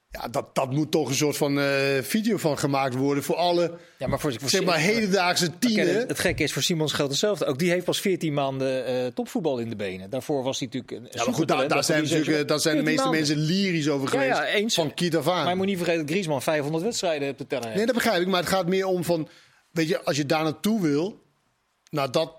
[0.09, 1.65] Ja, dat, dat moet toch een soort van eh,
[2.01, 5.95] video van gemaakt worden voor alle Ja, maar voor, voor zeg maar, hedendaagse tienen.
[5.95, 7.45] het, het gekke is, voor Simons geldt hetzelfde.
[7.45, 10.09] Ook die heeft pas 14 maanden eh, topvoetbal in de benen.
[10.09, 12.77] Daarvoor was hij natuurlijk een Ja, maar goed, daar, daar zijn, natuurlijk, eh, daar zijn
[12.77, 14.37] de meeste mensen lyrisch over geweest.
[14.37, 14.75] ja, eens.
[14.75, 15.43] Van kiet af aan.
[15.43, 17.77] Maar je moet niet vergeten dat Griezmann 500 wedstrijden heeft te tellen heeft.
[17.77, 18.27] Nee, dat begrijp ik.
[18.27, 19.27] Maar het gaat meer om van...
[19.71, 21.23] Weet je, als je daar naartoe wil...
[21.89, 22.33] Nou, dat,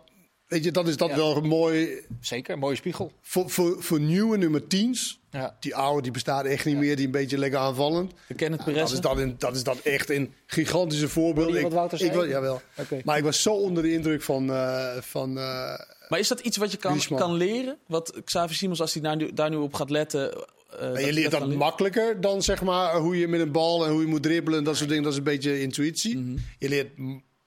[0.48, 1.16] weet je, dat is dat Ja.
[1.16, 3.12] wel mooi Zeker, een mooie spiegel.
[3.22, 5.20] voor, voor, voor nieuwe nummer 10's.
[5.30, 5.56] Ja.
[5.60, 6.96] Die oude, die bestaat echt niet meer.
[6.96, 8.12] Die een beetje lekker aanvallend.
[8.28, 8.92] De Kenneth Dat Perez.
[8.92, 11.48] is, dat, een, dat is dat echt een gigantische voorbeeld.
[11.54, 12.60] Je wat ik, was, jawel.
[13.04, 14.50] Maar ik was zo onder de indruk van...
[14.50, 15.78] eh, van eh,
[16.08, 17.78] Maar is dat iets wat je kan, kan leren?
[17.86, 20.32] Wat Xavi Simons, als hij daar nu, daar nu op gaat letten...
[20.32, 20.44] eh,
[20.80, 24.00] dat je leert dat makkelijker dan zeg maar hoe je met een bal en hoe
[24.00, 25.02] je moet dribbelen en dat soort dingen.
[25.04, 26.16] Dat is een beetje intuïtie.
[26.18, 26.36] Mhm.
[26.58, 26.90] Je leert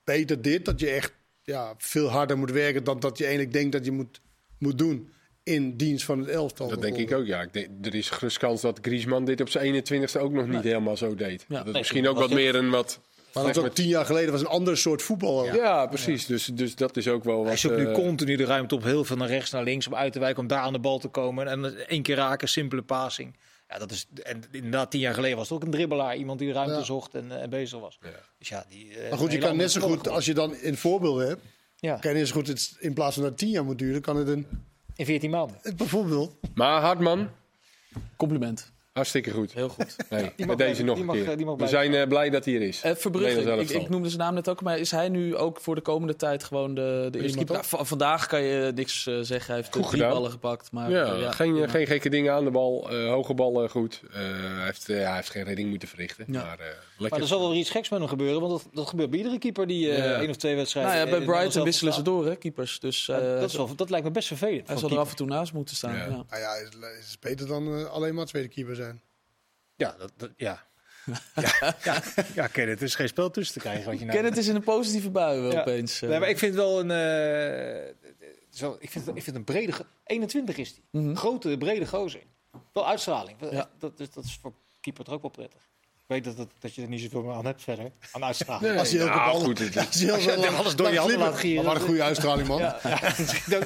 [0.03, 1.13] beter dit, dat je echt
[1.49, 4.21] ja, veel harder moet werken dan dat je eigenlijk denkt dat je moet,
[4.59, 5.09] moet doen
[5.43, 6.67] in dienst van het elftal.
[6.67, 7.41] Dat denk ik ook, ja.
[7.41, 10.63] Ik denk, er is gerust kans dat Griezmann dit op zijn 21ste ook nog niet
[10.63, 11.45] helemaal zo deed.
[11.47, 11.55] Ja.
[11.55, 12.99] dat Nee, misschien ook wat meer een wat...
[13.33, 15.45] Maar dat was ook tien jaar geleden was een ander soort voetbal.
[15.45, 16.25] Ja, precies.
[16.25, 17.47] Dus, dus dat is ook wel wat...
[17.47, 19.95] Hij zoekt nu eh, continu de ruimte op, heel veel naar rechts, naar links, om
[19.95, 21.47] uit te wijken, om daar aan de bal te komen.
[21.47, 23.35] En één keer raken, simpele passing.
[23.69, 26.15] Ja, dat is, en inderdaad, tien jaar geleden was het ook een dribbelaar.
[26.15, 26.84] Iemand die ruimte Ja.
[26.84, 27.99] zocht en, eh, en bezig was.
[28.38, 30.77] Dus ja, die, eh, Maar goed, je kan net zo goed, als je dan een
[30.77, 31.41] voorbeeld hebt,
[31.75, 34.01] Ja, kan je net zo goed het, in plaats van dat tien jaar moet duren,
[34.01, 34.47] kan het een,
[34.95, 35.58] in 14 maanden.
[35.75, 36.36] bijvoorbeeld.
[36.53, 37.29] Maar Hartman,
[38.17, 38.71] Compliment.
[38.99, 39.53] Hartstikke goed.
[39.53, 39.95] Heel goed.
[40.09, 41.29] Nee, Die met mag deze nog Die een mag, keer.
[41.31, 42.81] eh, die mag We zijn eh, blij dat hij er is.
[42.81, 45.75] Eh, Verbrugge, ik, ik noemde zijn naam net ook, maar is hij nu ook voor
[45.75, 47.55] de komende tijd gewoon de, de eerste keeper?
[47.55, 50.13] Nou, va- vandaag kan je niks eh, zeggen, hij heeft Goed drie gedaan.
[50.13, 50.71] ballen gepakt.
[50.71, 52.89] Maar, Ja, ja, geen, geen gekke dingen aan de bal.
[52.89, 54.01] eh, hoge ballen goed.
[54.12, 54.19] Eh,
[54.55, 56.25] hij, heeft, hij heeft geen redding moeten verrichten.
[56.27, 56.43] Ja.
[56.45, 59.09] Maar, eh, Maar er zal wel iets geks met hem gebeuren, want dat, dat gebeurt
[59.09, 60.19] bij iedere keeper die eh Ja.
[60.19, 60.93] één of twee wedstrijden.
[60.93, 62.79] Nou ja, bij Brighton wisselen ze door, hè, keepers.
[62.79, 64.67] Dus eh, Ja, dat, is wel, dat lijkt me best vervelend.
[64.67, 65.93] hij zal er af en toe naast moeten staan.
[65.95, 65.97] Ja.
[66.03, 66.09] Ja.
[66.09, 66.53] Nou ja,
[66.99, 68.88] is, beter dan eh, alleen maar tweede keeper zijn.
[69.79, 70.67] Ja, dat, dat- ja.
[71.35, 72.01] ja, ja,
[72.35, 73.85] ja, Kenneth, er is geen spel tussen te krijgen.
[73.85, 75.59] Wat je nou Kenneth is in een positieve bui wel Ja.
[75.59, 76.01] opeens.
[76.01, 76.09] eh.
[76.09, 76.91] Nee, maar ik vind wel een.
[76.91, 77.85] eh,
[78.19, 79.71] het is wel- ik, vind, ik vind een brede.
[79.71, 80.83] ge- 21 is die.
[81.01, 81.15] Mhm.
[81.15, 82.21] Grote, brede gozer.
[82.73, 83.37] Wel uitstraling.
[83.51, 83.69] Ja.
[83.79, 85.59] Dat, is- dat is voor keeper toch ook wel prettig.
[85.97, 87.91] Ik weet dat, dat, dat je er niet zoveel meer aan hebt verder.
[88.11, 88.79] Aan uitstraling.
[88.79, 91.19] Als je elke Ja, bal, goed, het- als je heel je alles door je handen
[91.19, 91.63] laat gieren.
[91.63, 92.59] Maar wat een goede uitstraling, man.
[92.59, 92.79] Ja,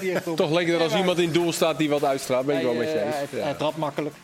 [0.01, 0.35] ja, dat.
[0.37, 2.45] Toch als iemand in het doel staat die wat uitstraalt.
[2.45, 3.15] Ben ik wel met je eh, eens.
[3.15, 3.43] hij, Ja.
[3.45, 4.15] hij trapt makkelijk.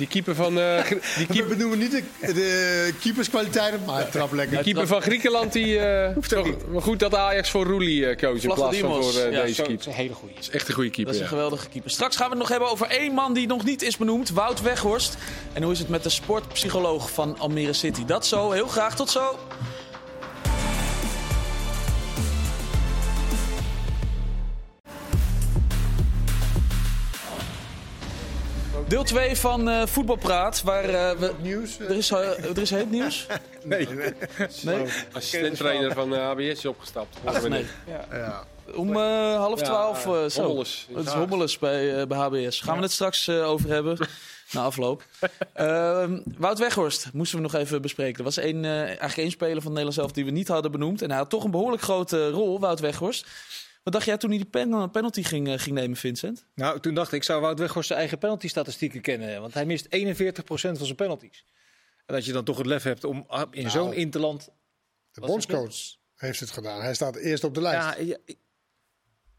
[0.00, 4.10] Die keeper van, eh, Gr- die We keeper, benoemen niet de, de keeperskwaliteiten, maar hij
[4.10, 4.54] trapt lekker.
[4.56, 8.42] die keeper van Griekenland, die, eh toch, maar goed dat Ajax voor Roelie eh koos
[8.44, 9.74] in plaats van voor eh, Ja, deze Zo, dat keeper.
[9.78, 10.34] is een hele goede.
[10.34, 11.14] Dat is echt een goede Dat keeper.
[11.14, 11.30] is een ja.
[11.30, 11.90] geweldige keeper.
[11.90, 14.30] Straks gaan we het nog hebben over één man die nog niet is benoemd.
[14.30, 15.16] Wout Weghorst.
[15.52, 18.04] En hoe is het met de sportpsycholoog van Almere City?
[18.04, 18.50] Dat zo.
[18.50, 18.96] Heel graag.
[18.96, 19.38] Tot zo.
[28.88, 30.62] Deel 2 van eh Voetbalpraat.
[30.62, 31.32] Waar eh, we...
[31.42, 31.78] Nieuws.
[31.78, 33.26] eh, Er is, er is heet nieuws?
[33.64, 33.88] Nee,
[34.62, 34.84] Nee?
[35.12, 37.16] assistent-trainer van eh ABS is opgestapt.
[37.24, 37.66] Ach, nee.
[38.12, 38.44] ja.
[38.74, 40.06] Om eh, half twaalf.
[40.06, 40.42] eh, zo.
[40.42, 40.86] Hommeles.
[40.94, 42.60] Het is hommeles bij, eh, bij HBS.
[42.60, 43.96] Gaan we het straks eh, over hebben.
[44.52, 45.02] Na afloop.
[45.52, 48.18] Ehm, Wout Weghorst moesten we nog even bespreken.
[48.18, 51.02] Er was één, eh, eigenlijk één speler van Nederland zelf die we niet hadden benoemd.
[51.02, 53.26] En hij had toch een behoorlijk grote rol, Wout Weghorst.
[53.82, 56.46] Wat dacht jij toen hij die pen, penalty ging, eh, ging nemen, Vincent?
[56.54, 59.40] Nou, toen dacht ik, zou Wout Weghorst zijn eigen penalty-statistieken kennen?
[59.40, 61.44] Want hij mist 41% van zijn penalties.
[62.06, 63.70] En dat je dan toch het lef hebt om ah, in Nou.
[63.70, 64.48] zo'n interland...
[65.12, 66.82] De bondscoach heeft het gedaan.
[66.82, 67.98] Hij staat eerst op de lijst.
[67.98, 68.16] Ja,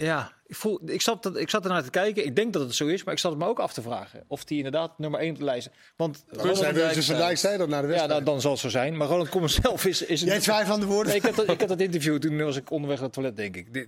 [0.06, 2.26] ja, ik- ja voel, ik, zat, dat- ik zat ernaar te kijken.
[2.26, 4.24] Ik denk dat het zo is, maar ik zat het me ook af te vragen.
[4.28, 5.70] Of hij inderdaad nummer 1 op de lijst.
[5.96, 8.24] Want Ronald Zij van wil Dijk ze zei- vandaag zei dat naar de Ja, wedstrijd.
[8.24, 8.98] nou, dan zal het zo zijn.
[8.98, 10.02] Maar Ronald Koeman zelf is...
[10.06, 11.08] is Jij twijfelt aan de woorden?
[11.08, 13.56] Nee, ik, had dat, ik dat interview, toen was ik onderweg naar het toilet, denk
[13.56, 13.74] ik.
[13.74, 13.88] Dit-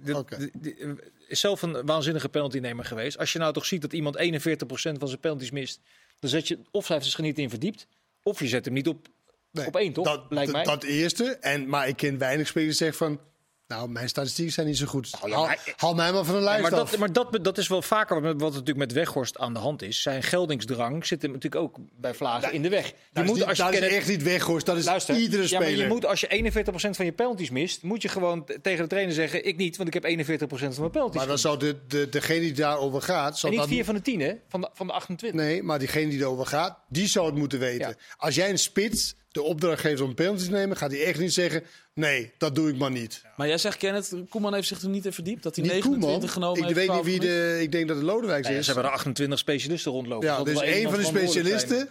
[1.28, 3.17] is zelf een waanzinnige penaltynemer geweest.
[3.17, 5.80] Als je nou toch ziet dat iemand 41% van zijn penalties mist...
[6.19, 7.88] dan zet je of hij heeft zich er niet in verdiept...
[8.23, 9.08] of je zet hem niet op,
[9.52, 10.06] Nee, op één, toch?
[10.06, 10.63] Dat, Lijkt mij.
[10.63, 11.23] dat eerste.
[11.41, 13.19] En, maar ik ken weinig spelers zeggen van...
[13.67, 15.10] Nou, mijn statistieken zijn niet zo goed.
[15.10, 16.89] ja, haal, maar- haal mij maar van de Ja, lijst maar af.
[16.89, 19.82] dat, maar dat, dat is wel vaker wat, wat natuurlijk met Weghorst aan de hand
[19.82, 20.02] is.
[20.02, 22.88] Zijn geldingsdrang zit hem natuurlijk ook bij Vlagen in de weg.
[22.88, 24.65] Je dat is, moet, niet, als je dat is echt niet weggoost.
[24.65, 25.69] Dat is Luister, iedere ja, speler.
[25.69, 28.89] maar je moet als je 41% van je penalties mist, moet je gewoon tegen de
[28.89, 31.17] trainer zeggen: ik niet, want ik heb 41% van mijn penalties.
[31.17, 33.38] maar dan gemist." zou de, de, degene die daarover gaat...
[33.39, 34.34] Zal en niet dat 4 van de 10, hè?
[34.47, 35.41] Van de, van de 28.
[35.41, 37.88] Nee, maar diegene die erover gaat, die zou het moeten weten.
[37.88, 37.95] Ja.
[38.17, 41.33] Als jij een spits de opdracht geeft om penalties te nemen, gaat hij echt niet
[41.33, 43.21] zeggen: nee, dat doe ik maar niet.
[43.37, 45.43] Maar jij zegt, Kenneth, Koeman heeft zich er niet in verdiept.
[45.43, 46.29] Dat hij Niet 29 Koeman.
[46.29, 46.87] genomen Ik heeft.
[46.87, 47.57] weet niet 12 wie de.
[47.61, 48.65] Ik denk dat het Lodewijks Nee, is.
[48.65, 50.27] ze hebben er 28 specialisten rondlopen.
[50.27, 51.89] Ja, dus iemand van de specialisten.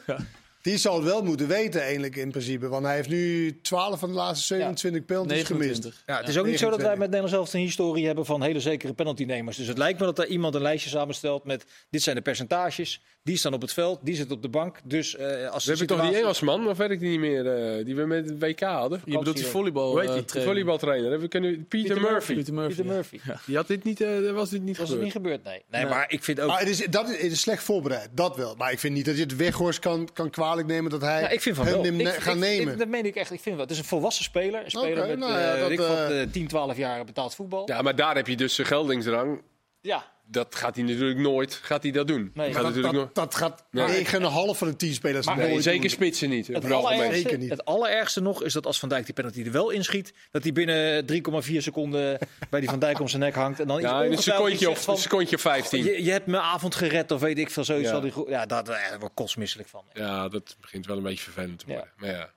[0.63, 2.69] Die zou het wel moeten weten, eigenlijk in principe.
[2.69, 5.69] Want hij heeft nu 12 van de laatste 27 penalties gemist.
[5.83, 6.03] 29.
[6.07, 6.99] Ja, het is ook niet zo dat wij 29.
[6.99, 9.57] met Nederland zelf een historie hebben van hele zekere penaltynemers.
[9.57, 13.01] Dus het lijkt me dat er iemand een lijstje samenstelt met dit zijn de percentages.
[13.25, 14.79] Die staan op het veld, die zit op de bank.
[14.85, 17.47] Dus eh, als We hebben toch die Engelsman, of werkt die niet meer,
[17.79, 19.03] eh, die we met het WK hadden?
[19.05, 20.17] Je bedoelt die volleybal eh, die?
[20.17, 20.53] De trainer.
[20.53, 21.03] volleybaltrainer.
[21.11, 22.35] Hebben we kunnen, Peter, Murphy.
[22.35, 22.69] Peter Murphy.
[22.75, 22.93] Peter ja.
[22.93, 23.19] Murphy.
[23.47, 25.03] Die had dit niet, eh, was dit niet Was het gebeurd.
[25.03, 25.45] niet gebeurd?
[25.45, 25.63] Nee.
[25.71, 25.91] Nee, Nee.
[25.91, 26.49] maar ik vind ook...
[26.49, 28.55] Maar het is, dat is, het is slecht voorbereid, dat wel.
[28.57, 31.29] Maar ik vind niet dat je het Weghorst kan, kan kwalijk nemen dat hij Ja,
[31.29, 31.83] ik vind van hem wel.
[31.93, 32.73] neem- Ik- gaan ik- nemen.
[32.73, 33.31] ik- dat meen ik echt.
[33.31, 33.65] Ik vind wel.
[33.65, 34.65] Het is een volwassen speler.
[34.65, 36.77] Een speler Oké, met nou ja, eh, dat, weet ik wat, eh, eh, 10, 12
[36.77, 37.63] jaar betaald voetbal.
[37.69, 39.43] Ja, maar daar heb je dus de geldingsdrang.
[39.81, 40.12] Ja.
[40.33, 42.31] Dat gaat hij natuurlijk nooit gaat hij dat doen.
[42.35, 42.47] Nee.
[42.47, 43.15] gaat dat, natuurlijk dat, nooit.
[43.15, 44.05] dat gaat Nee.
[44.07, 45.65] 9,5 van de 10 spelers Maar- nooit Nee, doen.
[45.65, 46.47] zeker spitsen niet.
[46.47, 47.51] Het allerergste, Zeker niet.
[47.51, 50.53] het allerergste nog is dat als Van Dijk die penalty er wel inschiet, dat hij
[50.53, 52.19] binnen 3,4 seconden
[52.51, 53.61] bij die Van Dijk om zijn nek hangt.
[53.61, 55.85] En dan iets Ja, in een secondje of, van, een secondje 15.
[55.85, 57.91] je, je hebt mijn avond gered of weet ik veel zoiets.
[57.91, 58.01] Ja.
[58.01, 59.85] die Ja, daar daar word ik kotsmisselijk van.
[59.93, 61.91] Ja, dat begint wel een beetje vervelend te worden.
[61.97, 62.31] Maar ja.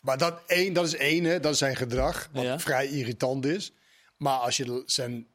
[0.00, 2.58] Maar dat, één, dat is één, hè, dat is zijn gedrag, wat Ja.
[2.58, 3.72] vrij irritant is.
[4.16, 5.26] Maar als je zijn,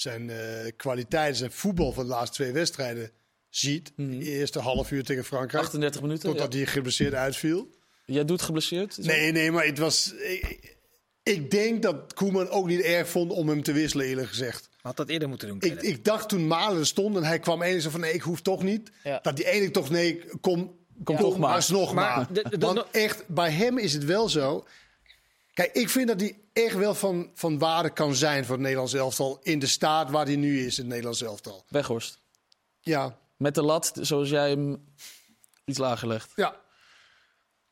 [0.00, 3.10] zijn eh, kwaliteiten, zijn voetbal van de laatste twee wedstrijden
[3.48, 3.92] ziet.
[3.96, 6.28] De eerste half uur tegen Frankrijk, 38 minuten.
[6.28, 6.58] totdat ja.
[6.58, 7.68] hij geblesseerd uitviel.
[8.04, 8.96] Jij doet geblesseerd?
[8.98, 10.12] Nee, nee, maar het was...
[10.12, 10.76] Ik,
[11.22, 14.68] ik denk dat Koeman ook niet erg vond om hem te wisselen, eerlijk gezegd.
[14.80, 15.56] Had dat eerder moeten doen.
[15.60, 18.40] Ik, ik dacht toen Malen stond en hij kwam enig zo van nee, ik hoef
[18.40, 18.90] toch niet.
[19.04, 19.18] Ja.
[19.22, 21.54] Dat die ene toch nee, kom, kom toch maar.
[21.54, 22.32] alsnog Maar maar.
[22.32, 24.66] de- de- Want echt, bij hem is het wel zo.
[25.60, 28.94] Kijk, ik vind dat hij echt wel van, van waarde kan zijn voor het Nederlands
[28.94, 29.38] elftal.
[29.42, 31.64] In de staat waar hij nu is, het Nederlands elftal.
[31.68, 32.20] Weghorst.
[32.80, 34.84] Ja, Met de lat zoals jij hem
[35.64, 36.32] iets lager legt.
[36.36, 36.56] ja.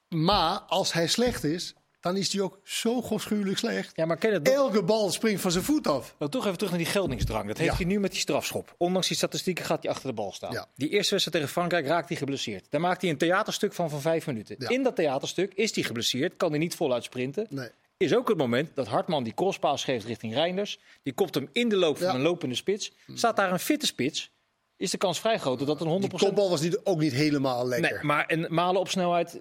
[0.08, 3.96] Maar als hij slecht is, dan is hij ook zo godschuwelijk slecht.
[3.96, 6.14] Ja, maar Kenneth, nog- Elke bal springt van zijn voet af.
[6.18, 7.46] Nou, toch even terug naar die geldingsdrang.
[7.46, 7.76] Dat heeft Ja.
[7.76, 8.74] hij nu met die strafschop.
[8.78, 10.52] Ondanks die statistieken gaat hij achter de bal staan.
[10.52, 10.66] Ja.
[10.76, 12.66] Die eerste wedstrijd tegen Frankrijk raakt hij geblesseerd.
[12.70, 14.56] Daar maakt hij een theaterstuk van van vijf minuten.
[14.58, 14.68] Ja.
[14.68, 17.46] In dat theaterstuk is hij geblesseerd, kan hij niet voluit sprinten.
[17.50, 17.68] Nee.
[17.96, 20.78] Is ook het moment dat Hartman die crosspaas geeft richting Reinders.
[21.02, 22.14] Die kopt hem in de loop van Ja.
[22.14, 22.92] een lopende spits.
[23.14, 24.30] Staat daar een fitte spits,
[24.76, 26.00] is de kans vrij groot dat een 100%...
[26.20, 27.92] Die kopbal was niet, ook niet helemaal lekker.
[27.92, 29.40] Nee, maar een malen op snelheid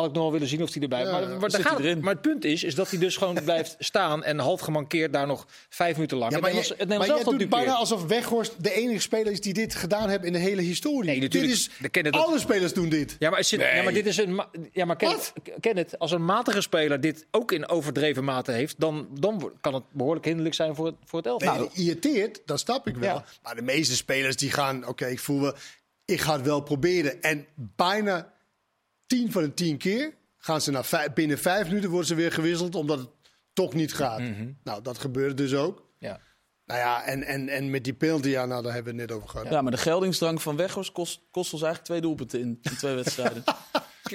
[0.00, 1.00] had ik nog wel willen zien of hij erbij.
[1.02, 2.00] Ja, maar, maar, Dan daar zit gaat, hij erin.
[2.00, 5.26] maar het punt is, is dat hij dus gewoon blijft staan en half gemankeerd daar
[5.26, 6.30] nog vijf minuten lang.
[6.32, 9.32] Ja, het maar Nederlands, je, het maar elftal doet bijna alsof Weghorst de enige speler
[9.32, 11.10] is die dit gedaan heeft in de hele historie.
[11.10, 11.52] Nee, natuurlijk.
[11.52, 13.16] Dit is, dat- alle spelers doen dit.
[13.18, 14.40] Ja, maar, is het- ja, maar dit is een.
[14.72, 15.98] Ja, maar ken, het.
[15.98, 20.24] Als een matige speler dit ook in overdreven mate heeft, dan, dan kan het behoorlijk
[20.24, 21.58] hinderlijk zijn voor het, voor het elftal.
[21.58, 23.14] Nee, irriteert, dat snap ik wel.
[23.14, 23.24] Ja.
[23.42, 25.54] Maar de meeste spelers die gaan, oké, ik voel wel,
[26.04, 27.22] ik ga het wel proberen.
[27.22, 28.32] En bijna
[29.06, 32.32] 10 van de 10 keer gaan ze na vijf- binnen vijf minuten worden ze weer
[32.32, 33.08] gewisseld omdat het
[33.52, 34.20] toch niet gaat.
[34.20, 34.52] Mhm.
[34.62, 35.86] Nou, dat gebeurt dus ook.
[35.98, 36.20] ja.
[36.66, 39.18] Nou ja, en, en, en met die penalty, ja, nou, daar hebben we het net
[39.18, 39.48] over gehad.
[39.50, 42.94] Ja, maar de geldingsdrang van Weghorst kost, kost ons eigenlijk twee doelpunten in, in twee
[42.94, 43.44] wedstrijden.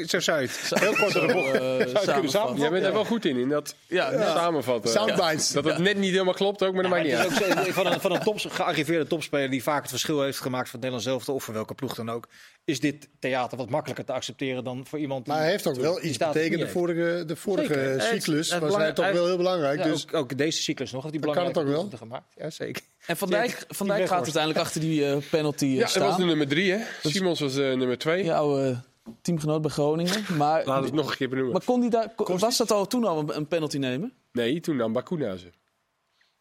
[0.08, 0.80] Zo zou je het.
[0.80, 2.04] Heel kort door de bocht.
[2.06, 2.60] samenvatten.
[2.60, 4.34] Jij bent er wel goed in, in dat Ja, ja.
[4.36, 4.92] samenvatten.
[4.92, 5.52] Soundbites.
[5.52, 7.32] Dat het net niet helemaal klopt ook, maar dat maakt niet Het uit.
[7.32, 10.40] is ook zo- van een, van een top, gearriveerde topspeler die vaak het verschil heeft
[10.40, 12.28] gemaakt voor het Nederlands elftal of voor welke ploeg dan ook,
[12.66, 15.34] is dit theater wat makkelijker te accepteren dan voor iemand die.
[15.34, 16.62] Maar hij heeft ook wel die iets betekend.
[16.62, 17.74] De vorige, de vorige.
[17.74, 19.78] Het- cyclus was hij toch wel heel belangrijk.
[19.80, 22.00] Ja, dus ook, ook deze cyclus nog heeft hij Dan kan het belangrijke ook wel.
[22.00, 22.34] gemaakt.
[22.36, 22.82] Ja, zeker.
[23.06, 25.80] En Van Dijk, Die- van die Dijk gaat uiteindelijk achter die eh, penalty eh, Ja,
[25.80, 26.20] dat was staan.
[26.20, 26.80] de nummer drie, hè?
[27.04, 28.34] Simons was eh, nummer twee.
[28.34, 28.82] Oude
[29.22, 30.38] teamgenoot bij Groningen.
[30.38, 31.54] Maar, Laat het nog een keer benoemen.
[31.54, 34.14] maar kon die daar, kon- was dat al toen al een, penalty nemen?
[34.32, 35.50] Nee, toen nam Bakuna ze.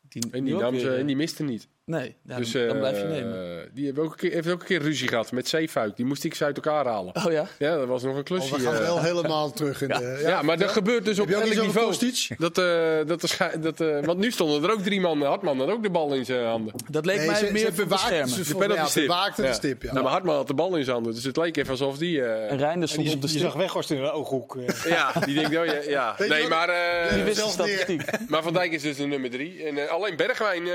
[0.09, 1.69] Die, En die, nam ze, eh, en die miste niet.
[1.89, 3.69] Nee, ja, dus, dan, dan eh, blijf je nemen.
[3.75, 5.97] Die heeft ook, een keer, heeft ook een keer ruzie gehad met Zeefuik.
[5.97, 7.15] Die moest ik ze uit elkaar halen.
[7.27, 7.47] Oh ja?
[7.59, 8.55] Ja, dat was nog een oh, klusje.
[8.57, 8.81] we gaan eh.
[8.81, 10.19] wel helemaal terug in de...
[10.23, 11.95] ja, maar dat gebeurt dus op elk niveau.
[12.39, 15.23] Dat, eh, dat, er scha- dat, eh, want nu stonden er ook drie man.
[15.23, 16.75] Hartman had ook de bal in zijn handen.
[16.91, 18.29] Dat leek Nee, mij ze, meer beschermen.
[18.29, 19.49] ze, ja, bewaakte Ja.
[19.49, 19.91] de stip, ja.
[19.93, 21.15] Nou, maar Hartman had de bal in zijn handen.
[21.15, 22.23] Dus het leek even alsof die...
[22.23, 23.41] eh, En Reinders stond Je, op de stip.
[23.41, 24.57] zag Weghorst in de ooghoek.
[24.57, 24.85] eh.
[24.97, 25.75] ja, die denkt, oh ja.
[25.89, 26.15] ja.
[26.29, 28.03] Nee, maar, eh, Die wist de statistiek.
[28.29, 29.65] maar Van Dijk is dus de nummer drie.
[29.65, 30.73] En eh, alleen Bergwijn, eh,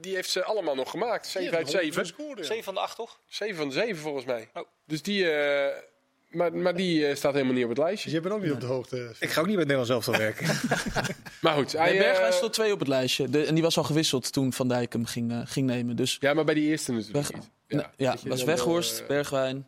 [0.00, 1.26] die heeft ze allemaal nog gemaakt.
[1.26, 2.06] 7 uit 7.
[2.44, 3.20] 7 van de 8, toch?
[3.28, 4.48] 7 van de 7 volgens mij.
[4.54, 4.62] Oh.
[4.86, 5.30] Dus die...
[5.30, 5.76] eh,
[6.30, 8.10] maar, maar die eh, staat helemaal niet op het Dus lijstje.
[8.10, 9.14] je bent ook niet op de hoogte.
[9.20, 10.46] Ik ga ook niet met Nederlands elftal werken.
[11.40, 13.28] Maar goed, hij, Nee, Bergwijn eh, stond twee op het lijstje.
[13.28, 15.96] De, en die was al gewisseld toen Van Dijk hem ging, eh, ging nemen.
[15.96, 17.50] Dus Ja, maar bij die eerste natuurlijk Weg- niet.
[17.66, 19.66] ja, ja was Weghorst, eh, Bergwijn,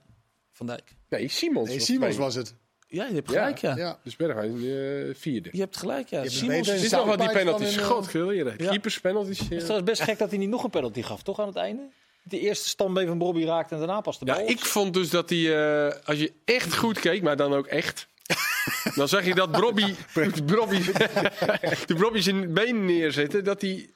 [0.53, 0.95] Van Dijk.
[1.09, 1.69] nee, Simons.
[1.69, 2.55] Nee, Simons was het.
[2.91, 3.77] Ja, je hebt gelijk, ja.
[3.77, 3.99] Ja.
[4.05, 5.49] Dus Bergwijn eh, vierde.
[5.53, 6.21] Je hebt gelijk, ja.
[6.21, 6.91] hebt Simons is...
[6.91, 7.77] nog wat die penalties.
[7.77, 8.55] een, God, veel leren.
[8.57, 8.71] Ja.
[8.71, 9.39] Keepers, penalties.
[9.39, 9.45] eh.
[9.45, 11.57] Het is trouwens best gek dat hij niet nog een penalty gaf, toch aan het
[11.57, 11.83] einde?
[12.23, 14.39] De eerste standbeen van Bobby raakte en daarna pas de bal.
[14.41, 17.67] Ja, ik vond dus dat hij, eh, als je echt goed keek, maar dan ook
[17.67, 18.07] echt,
[18.95, 19.95] dan zag je dat Brobby,
[20.47, 20.83] Brobby,
[21.87, 23.91] de Brobby zijn been neerzette, dat hij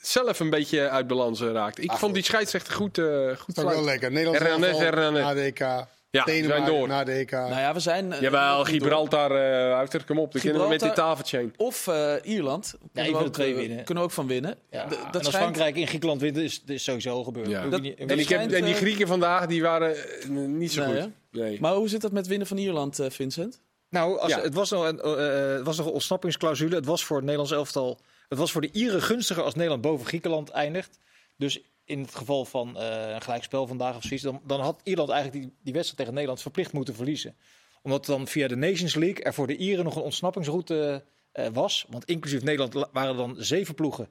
[0.00, 1.82] zelf een beetje uit balans eh, raakte.
[1.82, 3.04] Ik vond die scheidsrechter goed, eh
[3.36, 4.10] goed Dat is ook wel lekker.
[4.10, 5.22] Nederlands Hernandez, elftal, Hernandez.
[5.24, 5.86] ADK.
[6.10, 6.88] Ja, we zijn door.
[6.88, 7.30] naar de EK.
[7.30, 8.12] Nou ja, we zijn...
[8.12, 8.64] eh, Jawel.
[8.64, 10.32] Gibraltar, eh Wouter, kom op.
[10.32, 12.74] Dan kunnen we met dit tafeltje Of eh, Ierland.
[12.78, 13.76] Kunnen een we van de ook, twee eh, winnen.
[13.84, 14.56] Kunnen we ook van winnen.
[14.70, 17.48] Ja, en dat als schijnt, Frankrijk in Griekenland wint, is is sowieso al gebeurd.
[17.48, 17.62] Ja.
[17.62, 20.86] Dat- dat En, ik heb, en die eh, Grieken vandaag, die waren eh, niet zo
[20.86, 21.10] Nee, goed.
[21.30, 21.60] Nee.
[21.60, 23.60] Maar hoe zit dat met winnen van Ierland, eh, Vincent?
[23.90, 24.40] Nou, als, Ja.
[24.40, 26.74] het, was nog een, eh, het was nog een ontsnappingsclausule.
[26.74, 28.00] Het was voor het Nederlands elftal.
[28.28, 30.98] Het was voor de Ieren gunstiger als Nederland boven Griekenland eindigt.
[31.36, 35.10] Dus in het geval van eh, een gelijkspel vandaag of zoiets, dan, dan had Ierland
[35.10, 37.36] eigenlijk die, die wedstrijd tegen Nederland verplicht moeten verliezen.
[37.82, 41.86] Omdat dan via de Nations League er voor de Ieren nog een ontsnappingsroute eh, was.
[41.88, 44.08] Want inclusief Nederland la- waren dan zeven ploegen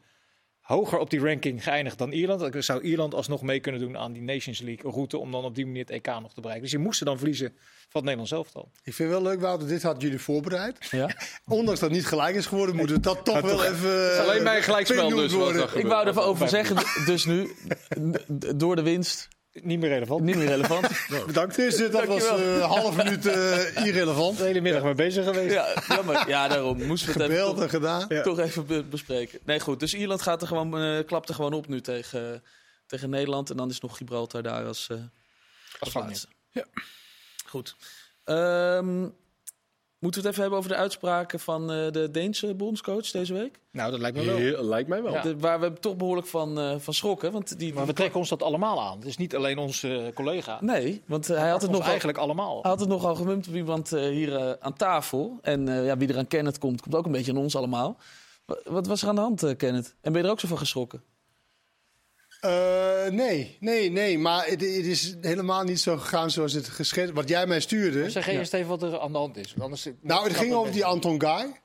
[0.75, 2.39] hoger op die ranking geëindigd dan Ierland.
[2.39, 5.55] Dan zou Ierland alsnog mee kunnen doen aan die Nations League route om dan op
[5.55, 6.61] die manier het EK nog te bereiken.
[6.61, 8.71] Dus je moesten dan verliezen van het Nederlands elftal.
[8.83, 10.87] Ik vind het wel leuk, Wouter, dit hadden jullie voorbereid.
[10.91, 11.15] Ja.
[11.45, 14.11] Ondanks dat het niet gelijk is geworden, moet het dat toch wel even...
[14.11, 15.73] is alleen bij een gelijkspel benoemd dus.
[15.73, 17.51] Ik wou er even over zeggen, dus nu,
[18.55, 20.21] door de winst, Niet meer relevant.
[20.21, 20.87] niet meer relevant.
[21.25, 21.55] Bedankt.
[21.55, 22.53] Dus dit, dat was Dankjewel.
[22.55, 24.37] eh, een half minuut eh, irrelevant.
[24.37, 25.53] de hele middag mee bezig geweest.
[25.53, 26.27] Ja, jammer.
[26.29, 28.05] Ja, daarom moesten we het even toch, gedaan.
[28.09, 28.21] Ja.
[28.21, 29.39] toch even be- bespreken.
[29.45, 29.79] Nee, goed.
[29.79, 32.43] Dus Ierland gaat er gewoon, eh, klapt er gewoon op nu tegen,
[32.85, 33.49] tegen Nederland.
[33.49, 34.97] En dan is nog Gibraltar daar als, eh
[35.79, 36.11] als vangnet.
[36.11, 36.27] laatste.
[36.51, 36.65] Ja.
[37.45, 37.75] Goed.
[38.23, 39.07] Ehm,
[39.99, 43.59] moeten we het even hebben over de uitspraken van eh, de Deense bondscoach deze week?
[43.71, 44.35] Nou, dat lijkt me wel.
[44.35, 45.13] Heel- lijkt mij wel.
[45.13, 45.21] Ja.
[45.21, 47.31] De- waar we toch behoorlijk van, eh, van schrokken.
[47.31, 48.97] Want die, Maar we trekken ons dat allemaal aan.
[48.97, 50.57] Het is niet alleen onze eh, collega.
[50.61, 52.61] Nee, want hij had het nog eigenlijk allemaal.
[52.61, 55.37] Hij had het nogal gemumpt op iemand eh, hier aan tafel.
[55.41, 57.97] En eh, ja, wie er aan Kenneth komt, komt ook een beetje aan ons allemaal.
[58.45, 59.95] Wat, wat was er aan de hand, Kenneth?
[60.01, 61.03] En ben je er ook zo van geschrokken?
[62.39, 64.17] Eh, nee, nee, nee.
[64.19, 67.13] Maar het, het is helemaal niet zo gegaan zoals het geschetst...
[67.13, 68.09] Wat jij mij stuurde.
[68.09, 69.55] Zeg eerst even wat er aan de hand is.
[69.59, 71.61] Anders, Nou, het ging over die Anton Guy.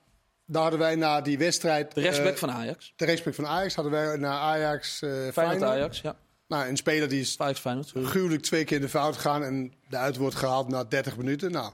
[0.47, 1.95] Daar hadden wij na die wedstrijd...
[1.95, 2.93] De rechtsback eh, van Ajax.
[2.97, 5.03] De rechtsback van Ajax hadden wij naar Ajax...
[5.03, 5.63] eh Feyenoord Feyenoord.
[5.71, 6.17] Ajax, ja.
[6.49, 7.93] Nou, een speler die is Ajax Feyenoord.
[8.03, 11.53] gruwelijk twee keer in de fout gegaan en eruit wordt gehaald na 30 minuten.
[11.53, 11.73] Nou,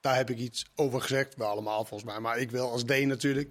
[0.00, 1.34] daar heb ik iets over gezegd.
[1.36, 3.50] Wel allemaal volgens mij, maar ik wil als Deen natuurlijk.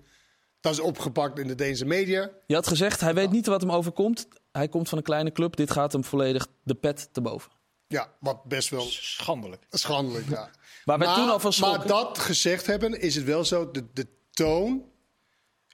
[0.62, 2.30] Dat is opgepakt in de Deense media.
[2.48, 4.28] Je had gezegd, hij weet niet wat hem overkomt.
[4.52, 5.56] Hij komt van een kleine club.
[5.56, 7.52] Dit gaat hem volledig de pet te boven.
[7.88, 9.64] Ja, wat best wel Schandelijk.
[9.70, 10.30] schandelijk.
[10.30, 10.50] Ja.
[10.98, 13.72] Wij toen al van maar dat gezegd hebben, is het wel zo.
[13.72, 14.86] De, de toon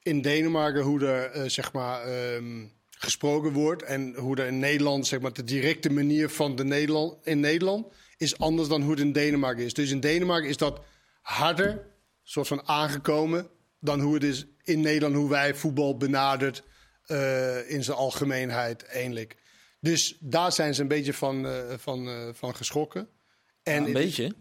[0.03, 3.83] in Denemarken, hoe er eh, zeg maar, ehm, gesproken wordt.
[3.83, 7.87] En hoe er in Nederland, zeg maar, de directe manier van de Nederland, in Nederland.
[8.17, 9.73] is anders dan hoe het in Denemarken is.
[9.73, 10.81] Dus in Denemarken is dat
[11.21, 11.85] harder,
[12.23, 13.47] soort van aangekomen.
[13.79, 16.63] dan hoe het is in Nederland, hoe wij voetbal benadert.
[17.07, 19.35] Eh, in zijn algemeenheid, eigenlijk.
[19.79, 23.07] Dus daar zijn ze een beetje van, eh, van, eh, van geschrokken.
[23.63, 24.33] En Ja, een beetje.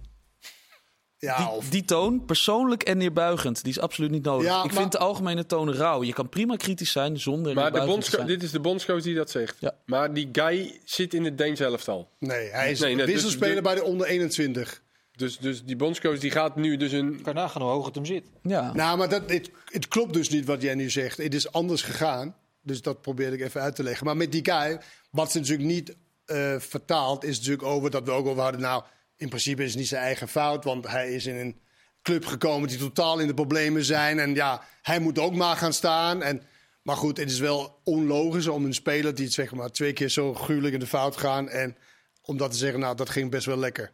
[1.18, 4.46] Ja, Die, of die toon, persoonlijk en neerbuigend, die is absoluut niet nodig.
[4.46, 6.02] Ja, ik maar- vind de algemene toon rauw.
[6.02, 9.30] Je kan prima kritisch zijn zonder Maar de bondsco- dit is de bondscoach die dat
[9.30, 9.56] zegt.
[9.60, 9.74] Ja.
[9.86, 12.10] Maar die guy zit in het Deens elftal.
[12.18, 14.82] Nee, hij is Nee, nee, dus- wisselspeler dus- bij de onder 21.
[15.12, 17.22] Dus, dus die bondscoach die gaat nu dus een...
[17.22, 18.24] Kan nagaan hoe hoog het hem zit.
[18.42, 18.72] Ja.
[18.72, 21.16] Nou, maar dat, het, het klopt dus niet wat jij nu zegt.
[21.16, 22.36] Het is anders gegaan.
[22.66, 24.06] Dus dat probeer ik even uit te leggen.
[24.06, 28.10] Maar met die guy, wat ze natuurlijk niet eh, vertaalt, is natuurlijk over dat we
[28.10, 28.60] ook over hadden.
[28.60, 28.82] Nou,
[29.16, 31.60] in principe is het niet zijn eigen fout, want hij is in een
[32.02, 34.18] club gekomen die totaal in de problemen zijn.
[34.18, 36.22] En ja, hij moet ook maar gaan staan.
[36.22, 36.42] En,
[36.82, 40.34] maar goed, het is wel onlogisch om een speler die zeg maar twee keer zo
[40.34, 41.48] gruwelijk in de fout gaan.
[41.48, 41.76] En
[42.22, 43.92] om dat te zeggen, nou, dat ging best wel lekker.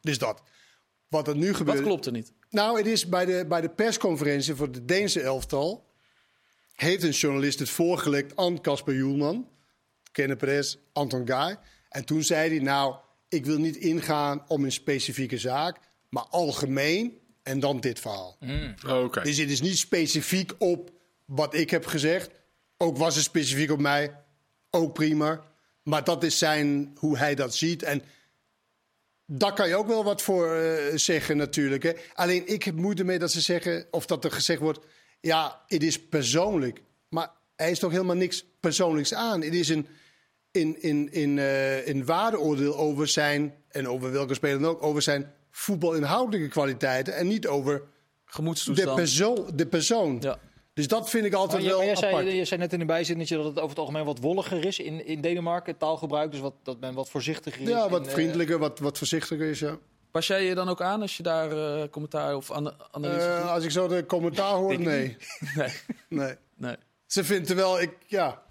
[0.00, 0.42] Dus dat.
[1.08, 1.76] Wat er nu gebeurt.
[1.76, 2.32] Wat klopt er niet?
[2.50, 5.92] Nou, het is bij de, bij de persconferentie voor de Deense elftal...
[6.74, 9.48] heeft een journalist het voorgelegd aan Casper Joelman...
[10.12, 11.58] Perez, Anton Guy.
[11.88, 12.96] En toen zei hij, nou,
[13.28, 15.78] ik wil niet ingaan om een specifieke zaak...
[16.08, 18.38] maar algemeen en dan dit verhaal.
[18.86, 19.22] Oh, Oké.
[19.22, 20.90] Dus het is niet specifiek op
[21.24, 22.30] wat ik heb gezegd.
[22.76, 24.24] Ook was het specifiek op mij,
[24.70, 25.44] ook prima.
[25.82, 27.82] Maar dat is zijn, hoe hij dat ziet.
[27.82, 28.02] En
[29.26, 31.82] daar kan je ook wel wat voor eh, zeggen natuurlijk.
[31.82, 31.92] Hè.
[32.14, 34.86] Alleen ik heb moeite mee dat ze zeggen, of dat er gezegd wordt...
[35.24, 36.82] ja, het is persoonlijk.
[37.08, 39.42] Maar er is toch helemaal niks persoonlijks aan.
[39.42, 39.86] Het is een,
[40.50, 43.54] in, in, in, eh, een waardeoordeel over zijn...
[43.68, 47.16] en over welke speler dan ook, over zijn voetbalinhoudelijke kwaliteiten...
[47.16, 47.82] en niet over
[48.64, 50.16] de, persoon de persoon.
[50.20, 50.38] Ja.
[50.74, 51.98] Dus dat vind ik Maar, altijd je, wel apart.
[51.98, 54.78] zei, je zei net in de bijzinnetje dat het over het algemeen wat wolliger is
[54.78, 56.30] in, in Denemarken, het taalgebruik.
[56.30, 57.68] Dus wat, dat men wat voorzichtiger is.
[57.68, 59.78] ja, wat in, eh, vriendelijker, wat, wat voorzichtiger is, ja.
[60.14, 63.50] Pas jij je dan ook aan als je daar eh, commentaar of ana- analyse Eh,
[63.52, 65.16] als ik zo de commentaar hoor, nee.
[65.56, 65.68] Nee,
[66.08, 66.34] nee.
[66.56, 66.76] nee.
[67.06, 68.42] Ze vindt terwijl ik, ja,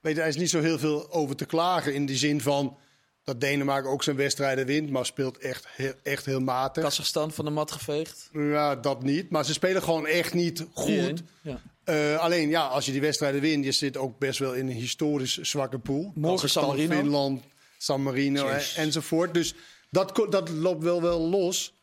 [0.00, 2.76] weet je, er is niet zo heel veel over te klagen in die zin van
[3.24, 6.82] dat Denemarken ook zijn wedstrijden wint, maar speelt echt heel, echt heel matig.
[6.82, 8.28] Kazachstan van de mat geveegd.
[8.32, 9.30] Ja, dat niet.
[9.30, 11.20] Maar ze spelen gewoon echt niet goed.
[11.22, 11.24] 3-1.
[11.42, 11.60] Ja.
[11.84, 14.72] Eh, alleen ja, als je die wedstrijden wint, je zit ook best wel in een
[14.76, 16.12] historisch zwakke pool.
[16.14, 16.94] Morgen San Marino.
[16.96, 17.42] Finland,
[17.78, 19.34] San Marino hè, enzovoort.
[19.34, 19.54] Dus
[19.92, 21.74] Dat, dat loopt wel, wel los.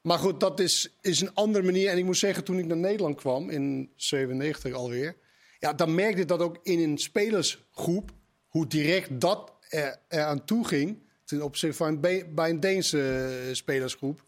[0.00, 1.90] Maar goed, dat is, is een andere manier.
[1.90, 5.16] En ik moet zeggen, toen ik naar Nederland kwam, in 97 alweer...
[5.58, 8.10] Ja, dan merkte ik dat ook in een spelersgroep...
[8.48, 11.02] hoe direct dat er, aan toe ging...
[11.24, 14.24] ten opzichte van bij een Deense eh, spelersgroep.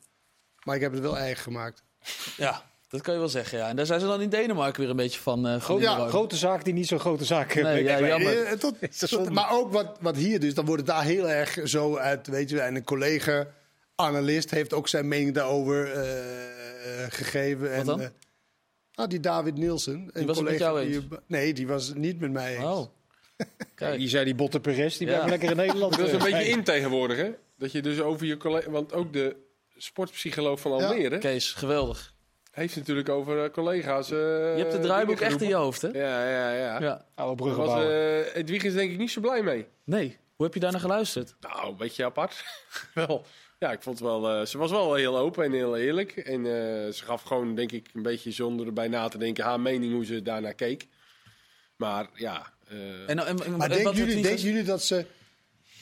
[0.65, 1.85] Maar ik heb het wel eigen gemaakt.
[2.37, 3.59] Ja, dat kan je wel zeggen.
[3.59, 3.69] Ja.
[3.69, 5.47] En daar zijn ze dan in Denemarken weer een beetje van.
[5.47, 8.43] eh van Grote, zaak die niet zo'n grote zaak Nee, ja, jammer.
[8.45, 8.77] Eh, tot-
[9.11, 12.27] tot- maar ook wat, wat hier dus, dan wordt het daar heel erg zo uit,
[12.27, 13.47] weet je, en een collega
[13.95, 17.73] analist heeft ook zijn mening daarover eh, gegeven.
[17.73, 18.01] en, dan?
[18.01, 18.09] eh,
[18.95, 20.11] ah, die David Nielsen.
[20.13, 22.65] Een was het met collega jou die- nee, die was het niet met mij eens.
[22.65, 22.87] Oh.
[23.75, 23.99] Kijk.
[23.99, 25.13] Die zei die Botte Perez, die Ja.
[25.13, 25.97] blijft lekker in Nederland.
[25.97, 27.31] Dat is een beetje in tegenwoordig, hè?
[27.59, 28.71] Dat je dus over je collega...
[28.71, 29.37] Want ook de
[29.77, 30.87] sportpsycholoog van Ja.
[30.87, 32.10] Almere Kees, geweldig.
[32.51, 34.11] Heeft natuurlijk over eh, collega's...
[34.11, 35.89] eh, Je hebt het draaiboek echt in je hoofd, hè?
[35.89, 36.81] Ja, ja, ja.
[36.81, 37.07] Ja.
[37.15, 38.25] Oude Daar was bruggenbouwer.
[38.27, 39.67] eh Edwiges denk ik niet zo blij mee.
[39.85, 40.19] Nee.
[40.37, 41.35] Hoe heb je daar naar geluisterd?
[41.41, 42.45] Nou, een beetje apart.
[42.95, 43.25] wel.
[43.59, 44.29] Ja, ik vond het wel...
[44.31, 46.17] eh, ze was wel heel open en heel eerlijk.
[46.17, 49.45] En eh, ze gaf gewoon, denk ik, een beetje zonder erbij na te denken...
[49.45, 50.87] haar mening hoe ze daarnaar keek.
[51.77, 52.53] Maar ja...
[52.69, 52.77] eh,
[53.07, 55.05] En, en, en- Maar en denken jullie, jullie dat ze...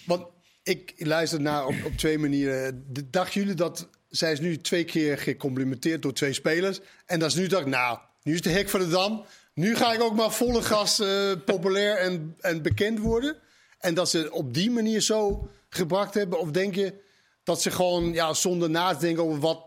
[0.06, 0.26] Want
[0.62, 2.84] ik luister naar op, op twee manieren.
[2.92, 3.88] De- Dachten jullie dat...
[4.08, 6.80] Zij is nu twee keer gecomplimenteerd door twee spelers.
[7.06, 9.24] En dat is nu dacht ik, nou, nu is de hek van de dam.
[9.54, 13.36] Nu ga ik ook maar volle gas eh, populair en, en bekend worden.
[13.78, 16.40] En dat ze op die manier zo gebracht hebben.
[16.40, 16.94] Of denk je
[17.44, 19.66] dat ze gewoon ja, zonder na te denken over wat...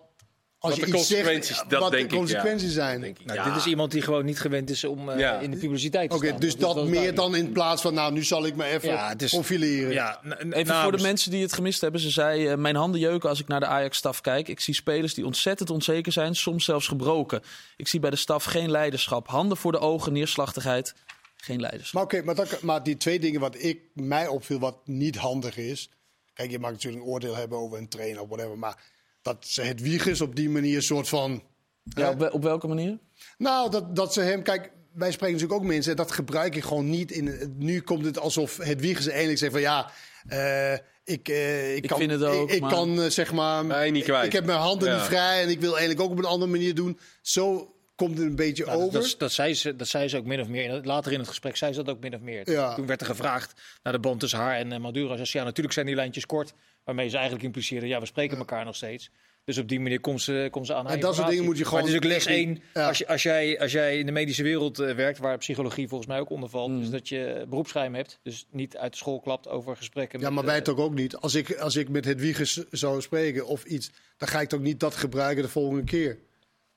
[0.63, 2.73] Als Wat je de iets zegt, consequenties, dat wat denk de ik, consequenties ja.
[2.73, 3.01] zijn.
[3.01, 3.25] denk ik.
[3.25, 3.45] Nou, ja.
[3.45, 5.39] Dit is iemand die gewoon niet gewend is om eh, Ja.
[5.39, 6.39] in de publiciteit te Oké, staan.
[6.39, 7.15] dus dat meer duidelijk.
[7.15, 9.91] dan in plaats van, nou, nu zal ik me even Ja, het is- profileren.
[9.93, 12.01] Ja, Even nou, voor de dus- mensen die het gemist hebben.
[12.01, 14.47] Ze zei, eh, mijn handen jeuken als ik naar de Ajax-staf kijk.
[14.47, 17.41] Ik zie spelers die ontzettend onzeker zijn, soms zelfs gebroken.
[17.77, 19.27] Ik zie bij de staf geen leiderschap.
[19.27, 20.93] Handen voor de ogen, neerslachtigheid.
[21.35, 21.93] Geen leiderschap.
[21.93, 25.57] Maar oké, maar, dat- maar die twee dingen wat ik, mij opviel, wat niet handig
[25.57, 25.89] is.
[26.33, 28.57] Kijk, je mag natuurlijk een oordeel hebben over een trainer of whatever.
[28.57, 28.77] Maar
[29.21, 31.43] dat ze het Wiegers op die manier soort van.
[31.83, 32.97] Ja, op, wel- op welke manier?
[33.37, 34.43] Nou, dat, dat ze hem.
[34.43, 35.91] Kijk, wij spreken natuurlijk ook mensen.
[35.91, 37.11] en Dat gebruik ik gewoon niet.
[37.11, 39.91] In, nu komt het alsof het Wiegers eindelijk zegt van ja.
[40.27, 43.31] eh, ik, eh, ik, Ik kan, vind het ook, ik, ik maar- kan eh, zeg
[43.33, 43.65] maar.
[43.65, 44.25] Nee, niet kwijt.
[44.25, 44.95] Ik heb mijn handen Ja.
[44.95, 46.99] niet vrij en ik wil eigenlijk ook op een andere manier doen.
[47.21, 48.99] Zo komt het een beetje Nou, dat- over.
[49.01, 50.81] Dat, dat, zei ze, dat zei ze ook min of meer.
[50.83, 52.51] Later in het gesprek zei ze dat ook min of meer.
[52.51, 52.75] Ja.
[52.75, 55.15] Toen werd er gevraagd naar de band tussen haar en uh, Maduro.
[55.17, 56.53] Ze zei, ja, natuurlijk zijn die lijntjes kort.
[56.83, 59.09] Waarmee ze eigenlijk impliceerden, ja, we spreken elkaar nog steeds.
[59.43, 61.63] Dus op die manier komt ze, komt ze aan En dat soort dingen moet je
[61.71, 62.61] Maar het is ook les gewoon- één.
[62.73, 62.87] Ja.
[62.87, 66.09] Als, je, als, jij, als jij in de medische wereld eh, werkt, waar psychologie volgens
[66.09, 66.81] mij ook onder valt, Mm.
[66.81, 68.19] is dat je beroepsgeheim hebt.
[68.23, 70.19] Dus niet uit de school klapt over gesprekken.
[70.19, 71.15] Ja, met, maar wij eh, toch ook niet.
[71.15, 74.79] Als ik, als ik met Hedwiges zou spreken of iets, dan ga ik toch niet
[74.79, 76.17] dat gebruiken de volgende keer.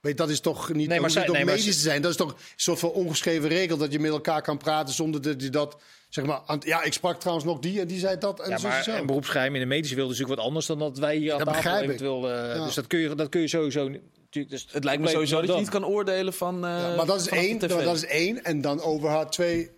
[0.04, 0.88] Weet, dat is toch niet.
[0.88, 2.02] Nee, maar zij- nee, medisch ze- te zijn.
[2.02, 5.22] Dat is toch een soort van ongeschreven regel dat je met elkaar kan praten zonder
[5.22, 5.76] dat je dat
[6.08, 6.40] zeg maar.
[6.46, 8.68] aan- ja, ik sprak trouwens nog die en die zei dat en Ja, zo.
[8.68, 8.92] maar zo.
[8.92, 11.38] een beroepsgeheim in de medische wereld is natuurlijk wat anders dan dat wij hier aan
[11.38, 12.30] Dat tafel eventueel...
[12.30, 12.64] eh, Ja.
[12.64, 13.90] Dus dat kun je, dat kun je sowieso...
[14.30, 16.64] dus Het lijkt me sowieso dat je niet kan oordelen van.
[16.64, 18.44] eh, Ja, maar dat is, één, dat is één.
[18.44, 19.70] En dan over haar twee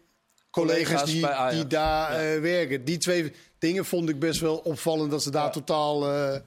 [0.50, 2.84] collega's, Collega's die, die daar eh, werken.
[2.84, 6.40] Die twee dingen vond ik best wel opvallend dat ze daar totaal eh,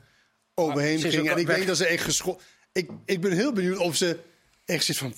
[0.56, 1.32] overheen gingen.
[1.32, 2.44] En ik weg- denk dat ze echt geschokt.
[2.72, 4.20] Ik, ik ben heel benieuwd of ze
[4.66, 5.14] echt zit van.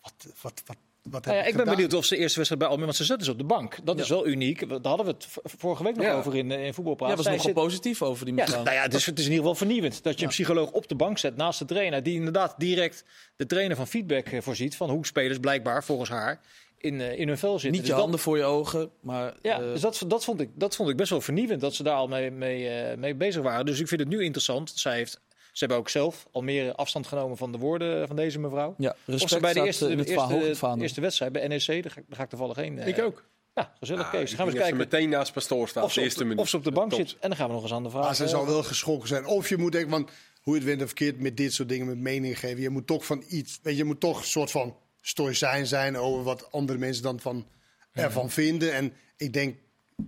[0.00, 1.74] Wat, wat, wat, wat Nou ja, heb ik ben gedaan?
[1.74, 2.86] benieuwd of ze de eerste wedstrijd bij Almere...
[2.86, 3.78] Want ze zat dus op de bank.
[3.84, 4.68] Dat is wel uniek.
[4.68, 5.26] Daar hadden we het
[5.58, 6.14] vorige week nog Ja.
[6.14, 7.08] over in, eh, in voetbalpraat.
[7.10, 8.62] Ja, was Zij nogal zit- positief over die Ja, mevrouw.
[8.62, 10.88] nou ja, het is, het is in ieder geval vernieuwend dat je een psycholoog op
[10.88, 12.02] de bank zet naast de trainer.
[12.02, 13.04] Die inderdaad direct
[13.36, 14.76] de trainer van feedback eh, voorziet.
[14.76, 16.40] Van hoe spelers blijkbaar volgens haar
[16.78, 17.70] in, eh, in hun vel zitten.
[17.70, 19.34] Niet Dus je dat- handen voor je ogen, maar.
[19.42, 21.94] Ja, dus dat, dat, vond ik, dat vond ik best wel vernieuwend dat ze daar
[21.96, 23.66] al mee, mee, mee bezig waren.
[23.66, 24.72] Dus ik vind het nu interessant.
[24.74, 25.20] Zij heeft,
[25.52, 28.74] ze hebben ook zelf al meer afstand genomen van de woorden van deze mevrouw.
[28.78, 30.82] ja, Of respect ze bij de eerste, eh, in de eerste, vaandel.
[30.82, 32.78] eerste wedstrijd bij NEC, daar ga, daar ga ik toevallig heen.
[32.78, 33.24] eh, Ik ook.
[33.54, 34.28] Ja, gezellig Ah, Kees.
[34.32, 36.24] Gaan we eens ze kijken meteen naast Pastoor staat, of de ze, op, eerste de-
[36.28, 36.42] minuut.
[36.42, 37.10] of ze op de bank Tops.
[37.10, 37.20] zit.
[37.20, 38.04] En dan gaan we nog eens aan de vraag.
[38.04, 39.26] Maar ze eh, zal wel geschrokken zijn.
[39.26, 40.10] Of je moet denken, want
[40.42, 42.60] hoe je het wint of verkeerd met dit soort dingen, met mening geven.
[42.62, 45.96] Je moet toch van iets, weet je, je moet toch een soort van stoïcijn zijn
[45.96, 47.46] over wat andere mensen dan van,
[47.92, 48.72] ervan vinden.
[48.74, 49.56] En ik denk,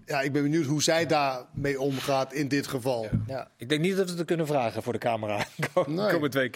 [0.07, 3.09] ja, ik ben benieuwd hoe zij daarmee omgaat in dit geval.
[3.27, 5.47] Ja, ik denk niet dat we het kunnen vragen voor de camera.
[5.73, 6.13] Kom, Nee.
[6.13, 6.51] Komen twee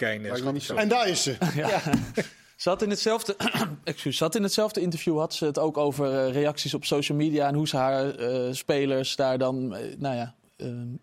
[0.59, 0.75] zo.
[0.75, 1.37] En daar is ze.
[2.59, 3.35] Ze had in hetzelfde,
[3.83, 7.17] excuus, ze had in hetzelfde interview had ze het ook over eh, reacties op social
[7.17, 10.35] media en hoe ze haar eh, spelers daar dan, eh, nou ja,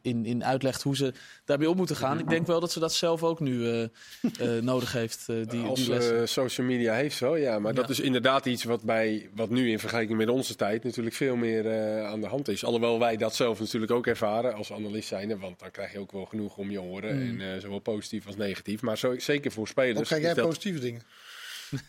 [0.02, 1.12] in, in uitlegt hoe ze
[1.44, 2.18] daarmee om moeten gaan.
[2.18, 3.90] Ik denk wel dat ze dat zelf ook nu eh, eh,
[4.62, 6.28] nodig heeft, eh, die, Als die lessen.
[6.28, 7.58] social media heeft zo, ja.
[7.58, 11.16] Maar dat is inderdaad iets wat, bij, wat nu in vergelijking met onze tijd natuurlijk
[11.16, 12.64] veel meer eh, aan de hand is.
[12.64, 15.38] Alhoewel wij dat zelf natuurlijk ook ervaren als analist zijn.
[15.38, 17.10] Want dan krijg je ook wel genoeg om je oren.
[17.10, 18.82] En, eh, zowel positief als negatief.
[18.82, 20.00] Maar zo, zeker voor spelers.
[20.00, 21.02] Of kijk is jij dat- positieve dingen?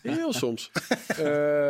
[0.02, 0.70] Heel soms.
[1.18, 1.24] Eh,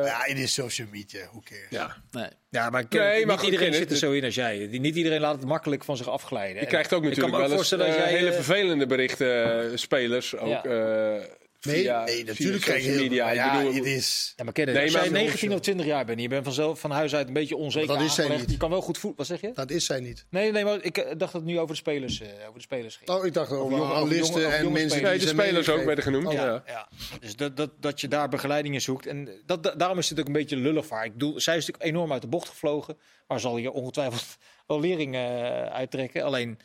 [0.04, 1.66] Ja, in de social media, hoe cares.
[1.70, 1.96] ja.
[2.10, 2.28] Nee.
[2.50, 4.68] Ja, maar, Nee, niet maar goed, iedereen zit er zo in als jij.
[4.68, 6.60] Die- Niet iedereen laat het makkelijk van zich afglijden.
[6.60, 10.36] Je krijgt ook natuurlijk wel eens voorstellen dat eh, jij, hele eh, vervelende berichten, spelers
[10.36, 10.48] ook.
[10.48, 10.62] Ja.
[10.64, 11.24] eh,
[11.72, 13.30] Nee, via, nee, via natuurlijk krijg je media.
[13.30, 14.32] ja, bedoel, het is...
[14.36, 16.22] Ja, maar ken je Nee, als maar jij wel 19 of 20 jaar bent en
[16.22, 18.50] je bent vanzelf van huis uit een beetje onzeker Dat is zij niet.
[18.50, 19.16] Je kan wel goed voet.
[19.16, 19.50] Wat zeg je?
[19.54, 20.26] Dat is zij niet.
[20.30, 22.60] Nee, nee, maar ik eh, dacht dat het nu over de spelers, eh, over de
[22.60, 23.10] spelers ging.
[23.10, 25.02] Oh, ik dacht over jonge- over analisten en jonge mensen spelers.
[25.02, 26.26] Nee, die de zijn spelers ook werden genoemd.
[26.26, 26.62] Oh, ja.
[26.66, 26.88] Ja,
[27.20, 29.06] dus dat, dat, dat je daar begeleiding in zoekt.
[29.06, 31.04] En dat, dat- daarom is het ook een beetje lullig vaar.
[31.04, 32.98] Ik bedoel, zij is natuurlijk enorm uit de bocht gevlogen.
[33.26, 34.24] Maar zal je ongetwijfeld
[34.66, 36.22] wel lering eh, uittrekken.
[36.22, 36.58] Alleen,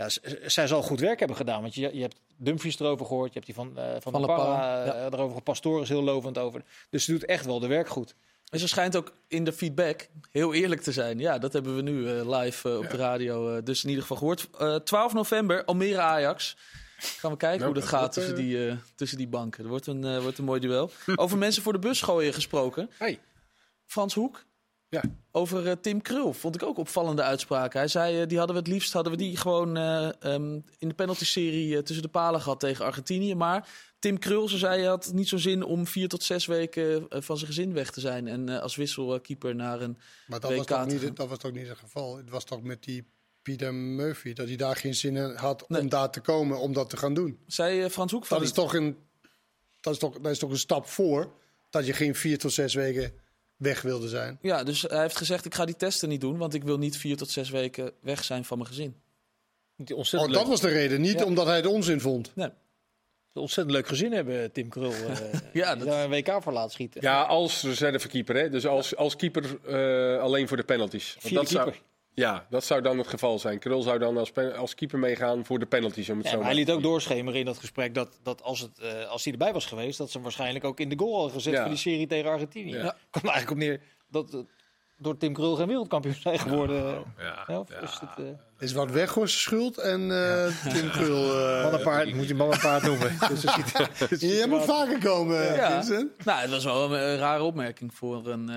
[0.00, 0.08] ja,
[0.48, 1.62] zij zal goed werk hebben gedaan.
[1.62, 3.32] Want je, je hebt Dumfries erover gehoord.
[3.32, 5.42] Je hebt die van, eh van, Van de Parra Parra, eh, erover.
[5.42, 6.62] Pastoor is heel lovend over.
[6.90, 8.14] Dus ze doet echt wel de werk goed.
[8.50, 11.18] En ze schijnt ook in de feedback heel eerlijk te zijn.
[11.18, 14.16] Ja, dat hebben we nu eh, live op de radio eh, dus in ieder geval
[14.16, 14.48] gehoord.
[14.58, 16.56] Eh 12 november, Almere Ajax.
[16.98, 19.60] Gaan we kijken Nou, hoe dat dat gaat tussen, die, eh, tussen die banken.
[19.60, 20.90] Dat wordt een, wordt een mooi duel.
[21.14, 22.90] Over mensen voor de bus gooien gesproken.
[22.98, 23.20] Hey.
[23.86, 24.44] Frans Hoek.
[24.90, 25.02] Ja.
[25.32, 27.78] Over eh, Tim Krul vond ik ook opvallende uitspraken.
[27.78, 30.88] Hij zei, eh, die hadden we het liefst hadden we die gewoon eh, ehm, in
[30.88, 33.34] de penalty-serie tussen de palen gehad tegen Argentinië.
[33.34, 33.68] Maar
[33.98, 37.50] Tim Krul, ze zei, had niet zo zin om vier tot zes weken van zijn
[37.50, 38.28] gezin weg te zijn.
[38.28, 39.98] En als wisselkeeper naar een...
[40.26, 42.16] Maar dat WK was, toch niet, dat was toch niet het geval?
[42.16, 43.06] Het was toch met die
[43.42, 45.80] Peter Murphy, dat hij daar geen zin in had Nee.
[45.80, 47.38] om daar te komen, om dat te gaan doen.
[47.46, 48.96] Zei Frans Hoek van Dat is, toch een,
[49.80, 51.32] dat, is toch, dat is toch een stap voor
[51.70, 53.12] dat je geen vier tot zes weken
[53.60, 54.38] weg wilde zijn.
[54.42, 56.96] Ja, dus hij heeft gezegd, ik ga die testen niet doen, want ik wil niet
[56.96, 58.94] vier tot zes weken weg zijn van mijn gezin.
[59.76, 61.24] Die Oh, ontzettend, dat leuk, was de reden, niet Ja.
[61.24, 62.32] omdat hij het onzin vond.
[62.34, 62.48] Nee.
[63.32, 64.92] ontzettend leuk gezin hebben, Tim Krul.
[64.92, 65.16] eh,
[65.52, 67.00] Ja, dat- daar een WK voor laat schieten.
[67.02, 68.36] Ja, als reservekeeper.
[68.36, 68.48] Hè?
[68.50, 71.16] Dus als, als keeper eh, alleen voor de penalties.
[71.22, 71.82] Want dat zou, keeper.
[72.20, 73.58] Ja, dat zou dan het geval zijn.
[73.58, 76.10] Krul zou dan als, als keeper meegaan voor de penalties.
[76.10, 78.60] Om het Ja, zo maar hij liet ook doorschemeren in dat gesprek dat, dat als,
[78.60, 81.14] het, eh, als hij erbij was geweest, dat ze hem waarschijnlijk ook in de goal
[81.14, 81.60] hadden gezet Ja.
[81.60, 82.72] voor die serie tegen Argentinië.
[82.76, 82.82] Ja.
[82.82, 82.96] Ja.
[83.10, 84.40] Komt eigenlijk op neer dat eh,
[84.98, 87.04] door Tim Krul geen wereldkampioen zijn geworden.
[87.18, 87.80] Ja, Ja, of ja.
[87.80, 91.38] is het, eh, Is wat Weghorst schuld en eh Tim Krul.
[91.46, 93.18] eh, mannenpaard, moet je mannenpaard noemen.
[94.08, 95.70] dus Jij moet vaker komen, Ja.
[95.82, 96.24] Vincent.
[96.24, 98.50] Nou, het was wel een, eh, rare opmerking voor een...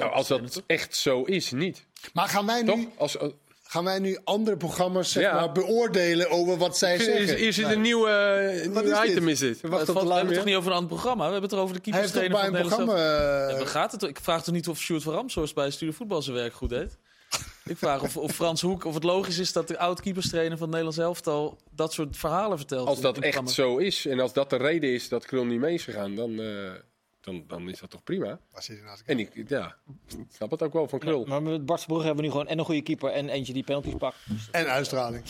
[0.00, 0.62] een Nou, als dat toch?
[0.66, 1.86] echt zo is, niet.
[2.12, 3.32] Maar gaan wij nu, Als, als-
[3.62, 5.34] gaan wij nu andere programma's zeg Ja.
[5.34, 7.38] maar, beoordelen over wat zij is, zeggen?
[7.38, 9.10] is dit een nieuw, eh, Wat nieuw is dit?
[9.10, 9.28] item?
[9.28, 9.58] Is dit?
[9.60, 11.26] Valt, we hebben het toch niet over een ander programma?
[11.26, 13.54] We hebben het er over de Hij heeft keeperstrainer bij van een het Nederlands programma...
[13.54, 14.02] eh, Ja, gaat het?
[14.02, 16.96] Ik vraag toch niet of Sjoerd van Ramshorst bij Studio Voetbal zijn werk goed deed?
[17.64, 20.76] Ik vraag of, of Frans Hoek, of het logisch is dat de oud-keeperstrainer van het
[20.76, 22.88] Nederlands elftal dat soort verhalen vertelt.
[22.88, 25.74] Als dat echt zo is en als dat de reden is dat Krul niet mee
[25.74, 26.46] is gegaan, dan, eh,
[27.22, 28.40] dan, dan is dat toch prima.
[28.52, 31.24] nou En ik ja, ik snap het ook wel van Krul.
[31.24, 33.64] maar met Bart Verbrugge hebben we nu gewoon en een goede keeper en eentje die
[33.64, 34.16] penalties pakt.
[34.50, 35.24] En uitstraling.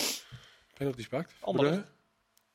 [0.75, 1.33] Penalties pakt.
[1.41, 1.69] Andere.
[1.69, 1.87] Brugge?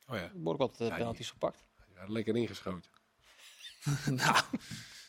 [0.08, 1.64] Oh ja, ook wat eh, penalties gepakt.
[1.94, 2.90] ja, lekker ingeschoten.
[4.10, 4.36] nou,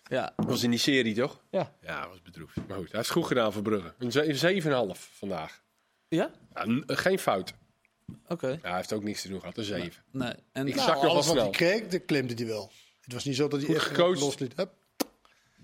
[0.09, 1.41] ja, Dat was in die serie toch?
[1.51, 1.73] Ja.
[1.81, 2.55] Ja, dat was bedroefd.
[2.67, 3.93] Maar goed, hij is goed gedaan voor Brugge.
[3.97, 5.61] Een ze- 7,5 vandaag.
[6.07, 6.31] ja?
[6.53, 7.53] Ja, geen fout.
[8.27, 8.47] Oké.
[8.47, 10.03] Ja, hij heeft ook niks te doen gehad, een 7.
[10.11, 10.33] Nee.
[10.51, 12.71] En Ik ja, nog wel alles wat hij kreeg, dat klemde hij wel.
[13.09, 14.19] Het was niet zo dat hij echt gecoacht.
[14.19, 14.53] losliet.
[14.55, 14.69] Hup.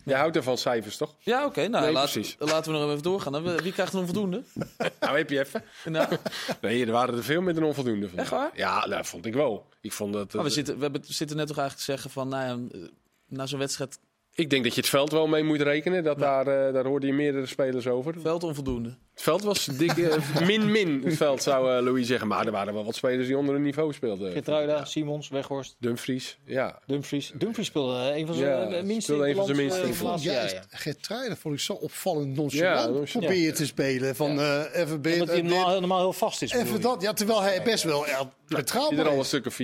[0.06, 1.16] Jij houdt ervan cijfers, toch?
[1.20, 1.68] ja oké.
[1.68, 2.36] nou, Nee, laat- precies.
[2.40, 3.32] laten we nog even doorgaan.
[3.32, 3.58] Dan.
[3.62, 4.44] Wie krijgt een onvoldoende?
[5.00, 5.64] Nou, heb je even.
[5.86, 6.18] Nou,
[6.62, 8.26] Nee, er waren er veel met een onvoldoende vandaag.
[8.26, 8.52] Echt waar?
[8.54, 9.66] Ja, dat vond ik wel.
[9.82, 12.10] Ik, vond dat, maar we, eh, zitten, we hebben, zitten net toch eigenlijk te zeggen
[12.12, 12.88] van, nou ja, eh,
[13.28, 14.00] na zo'n wedstrijd
[14.34, 16.04] ik denk dat je het veld wel mee moet rekenen.
[16.04, 18.16] Dat daar, eh, daar hoorde je meerdere spelers over.
[18.22, 18.98] veld onvoldoende.
[19.16, 21.02] Het veld was dik, eh, min-min.
[21.04, 22.28] Het veld zou eh, Louis zeggen.
[22.28, 24.32] Maar er waren wel wat spelers die onder hun niveau speelden.
[24.32, 26.38] Gertruida, Simons, Weghorst, Dumfries.
[26.46, 26.80] Ja.
[26.86, 27.32] Dumfries.
[27.36, 29.82] Dumfries speelde eh, een van zijn Ja, eh, minste speelde een van zijn minste.
[29.82, 30.18] eh,
[30.52, 30.62] ja.
[30.70, 33.12] Geertruiden vond ik zo opvallend nonchalant.
[33.12, 33.20] Ja.
[33.20, 34.16] Probeer je te spelen.
[34.16, 35.20] Van eh, even beter.
[35.22, 36.52] Omdat hij normaal, normaal heel vast is.
[36.52, 37.02] even dat.
[37.02, 39.28] Ja, terwijl hij best wel ja, Je er betrouwbaar al een is.
[39.28, 39.58] stuk of 4-5.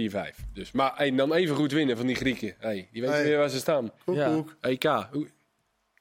[0.53, 2.55] Dus, maar hey, dan even goed winnen van die Grieken.
[2.59, 3.25] Hey, die weten Hey.
[3.25, 3.91] weer waar ze staan.
[4.05, 4.55] Koekoek.
[4.61, 4.83] EK.
[5.11, 5.27] Hoe-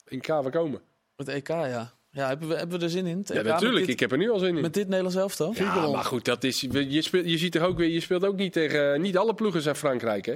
[0.09, 0.80] EK, we komen.
[1.16, 1.92] Het EK, ja.
[2.12, 3.24] Ja, hebben we, hebben we er zin in?
[3.24, 3.86] Ja, natuurlijk.
[3.86, 4.62] Dit, Ik heb er nu al zin in.
[4.62, 5.54] met dit Nederlands elftal?
[5.56, 8.36] Ja, maar goed, dat is, je, speelt, je ziet er ook weer, je speelt ook
[8.36, 10.34] niet tegen, niet alle ploegen zijn Frankrijk, hè.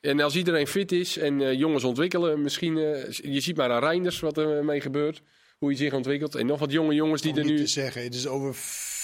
[0.00, 3.82] En als iedereen fit is en eh, jongens ontwikkelen, misschien, eh, je ziet maar aan
[3.82, 5.22] Reinders wat er mee gebeurt,
[5.58, 6.34] hoe hij zich ontwikkelt.
[6.34, 8.02] En nog wat jonge jongens die er niet nu, te zeggen.
[8.02, 8.54] Het is over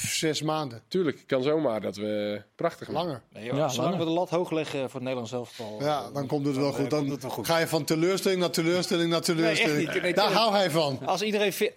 [0.07, 0.83] zes maanden.
[0.89, 2.89] tuurlijk, kan zomaar dat we prachtig.
[2.89, 3.23] Langer.
[3.31, 3.99] Nee, joh, Ja, zolang langer.
[4.07, 5.77] we de lat hoog leggen voor het Nederlands elftal.
[5.83, 6.85] Ja, dan komt het wel dan, goed.
[6.85, 7.47] eh, Dan komt het wel goed.
[7.47, 9.85] ga je van teleurstelling naar teleurstelling naar teleurstelling.
[9.87, 10.03] echt niet.
[10.03, 11.07] Nee, Daar hou hij van.
[11.07, 11.73] Als iedereen fit,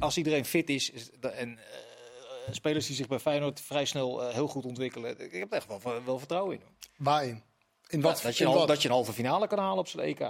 [0.00, 4.48] als iedereen fit is, en eh, spelers die zich bij Feyenoord vrij snel eh, heel
[4.48, 6.62] goed ontwikkelen, ik heb er echt wel, wel vertrouwen in.
[6.96, 7.42] Waarin?
[7.88, 8.20] In wat?
[8.22, 8.68] dat, je in wat?
[8.68, 10.20] dat je een halve finale kan halen op zijn EK.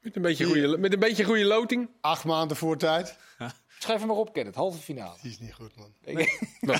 [0.00, 1.88] Met een beetje goede, met een beetje goede loting.
[2.00, 3.16] Acht maanden voor tijd.
[3.82, 4.54] Schrijf hem maar op, Kenneth.
[4.54, 5.16] Halve finale.
[5.22, 5.92] Die is niet goed, man.
[6.60, 6.78] Nou,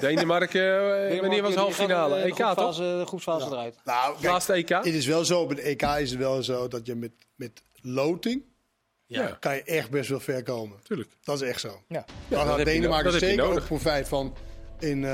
[0.00, 2.16] Denemarken, eh, wanneer was halve finale?
[2.16, 2.44] EK toch?
[2.46, 3.76] Groepsfase, de groepsfase eruit.
[3.84, 4.68] Nou, kijk, Laatste EK?
[4.68, 7.62] het is wel zo, bij de EK is het wel zo dat je met, met
[7.80, 8.42] loting
[9.06, 10.78] Ja, kan je echt best wel ver komen.
[10.82, 11.10] tuurlijk.
[11.24, 11.68] Dat is echt zo.
[11.68, 11.76] Ja.
[11.88, 14.34] Daar dat had heb je no- Denemarken dat heb je zeker ook profijt van
[14.82, 15.12] in eh,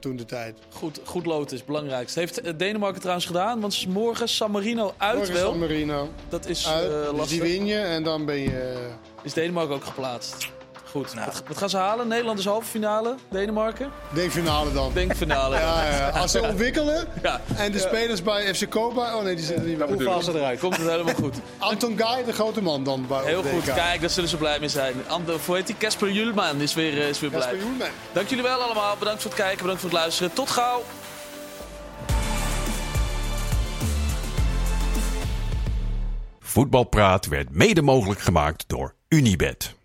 [0.00, 0.58] toen de tijd.
[0.68, 2.18] Goed, goed lood is het belangrijkste.
[2.18, 5.50] Heeft eh, Denemarken trouwens gedaan, want morgen San Marino uit Morgen wel.
[5.50, 7.40] San Marino Dat is uit, eh, dus die lastig.
[7.40, 8.88] win je en dan ben je...
[9.22, 10.50] Is Denemarken ook geplaatst.
[10.92, 12.08] Goed, wat, wat gaan ze halen?
[12.08, 13.90] Nederland is halve finale, Denemarken?
[14.14, 14.92] Denk finale dan.
[14.92, 15.56] Denk finale.
[15.56, 17.40] Ja, ja, als ze ontwikkelen Ja.
[17.56, 19.16] en de spelers bij FC Koba...
[19.16, 19.86] Oh nee, die zitten niet bij.
[19.86, 20.58] Groepsfase eruit.
[20.60, 21.36] Komt het helemaal goed.
[21.58, 24.68] Anton Guy, de grote man dan bij Heel goed, kijk, daar zullen ze blij mee
[24.68, 24.94] zijn.
[25.08, 25.76] Ander, hoe heet die?
[25.78, 27.66] Casper Julman is weer, eh, is weer Casper blij.
[27.66, 27.88] Joelman.
[28.12, 28.96] Dank jullie wel allemaal.
[28.98, 30.32] Bedankt voor het kijken, bedankt voor het luisteren.
[30.32, 30.82] Tot gauw.
[36.40, 39.80] Voetbalpraat werd mede mogelijk gemaakt door Unibed.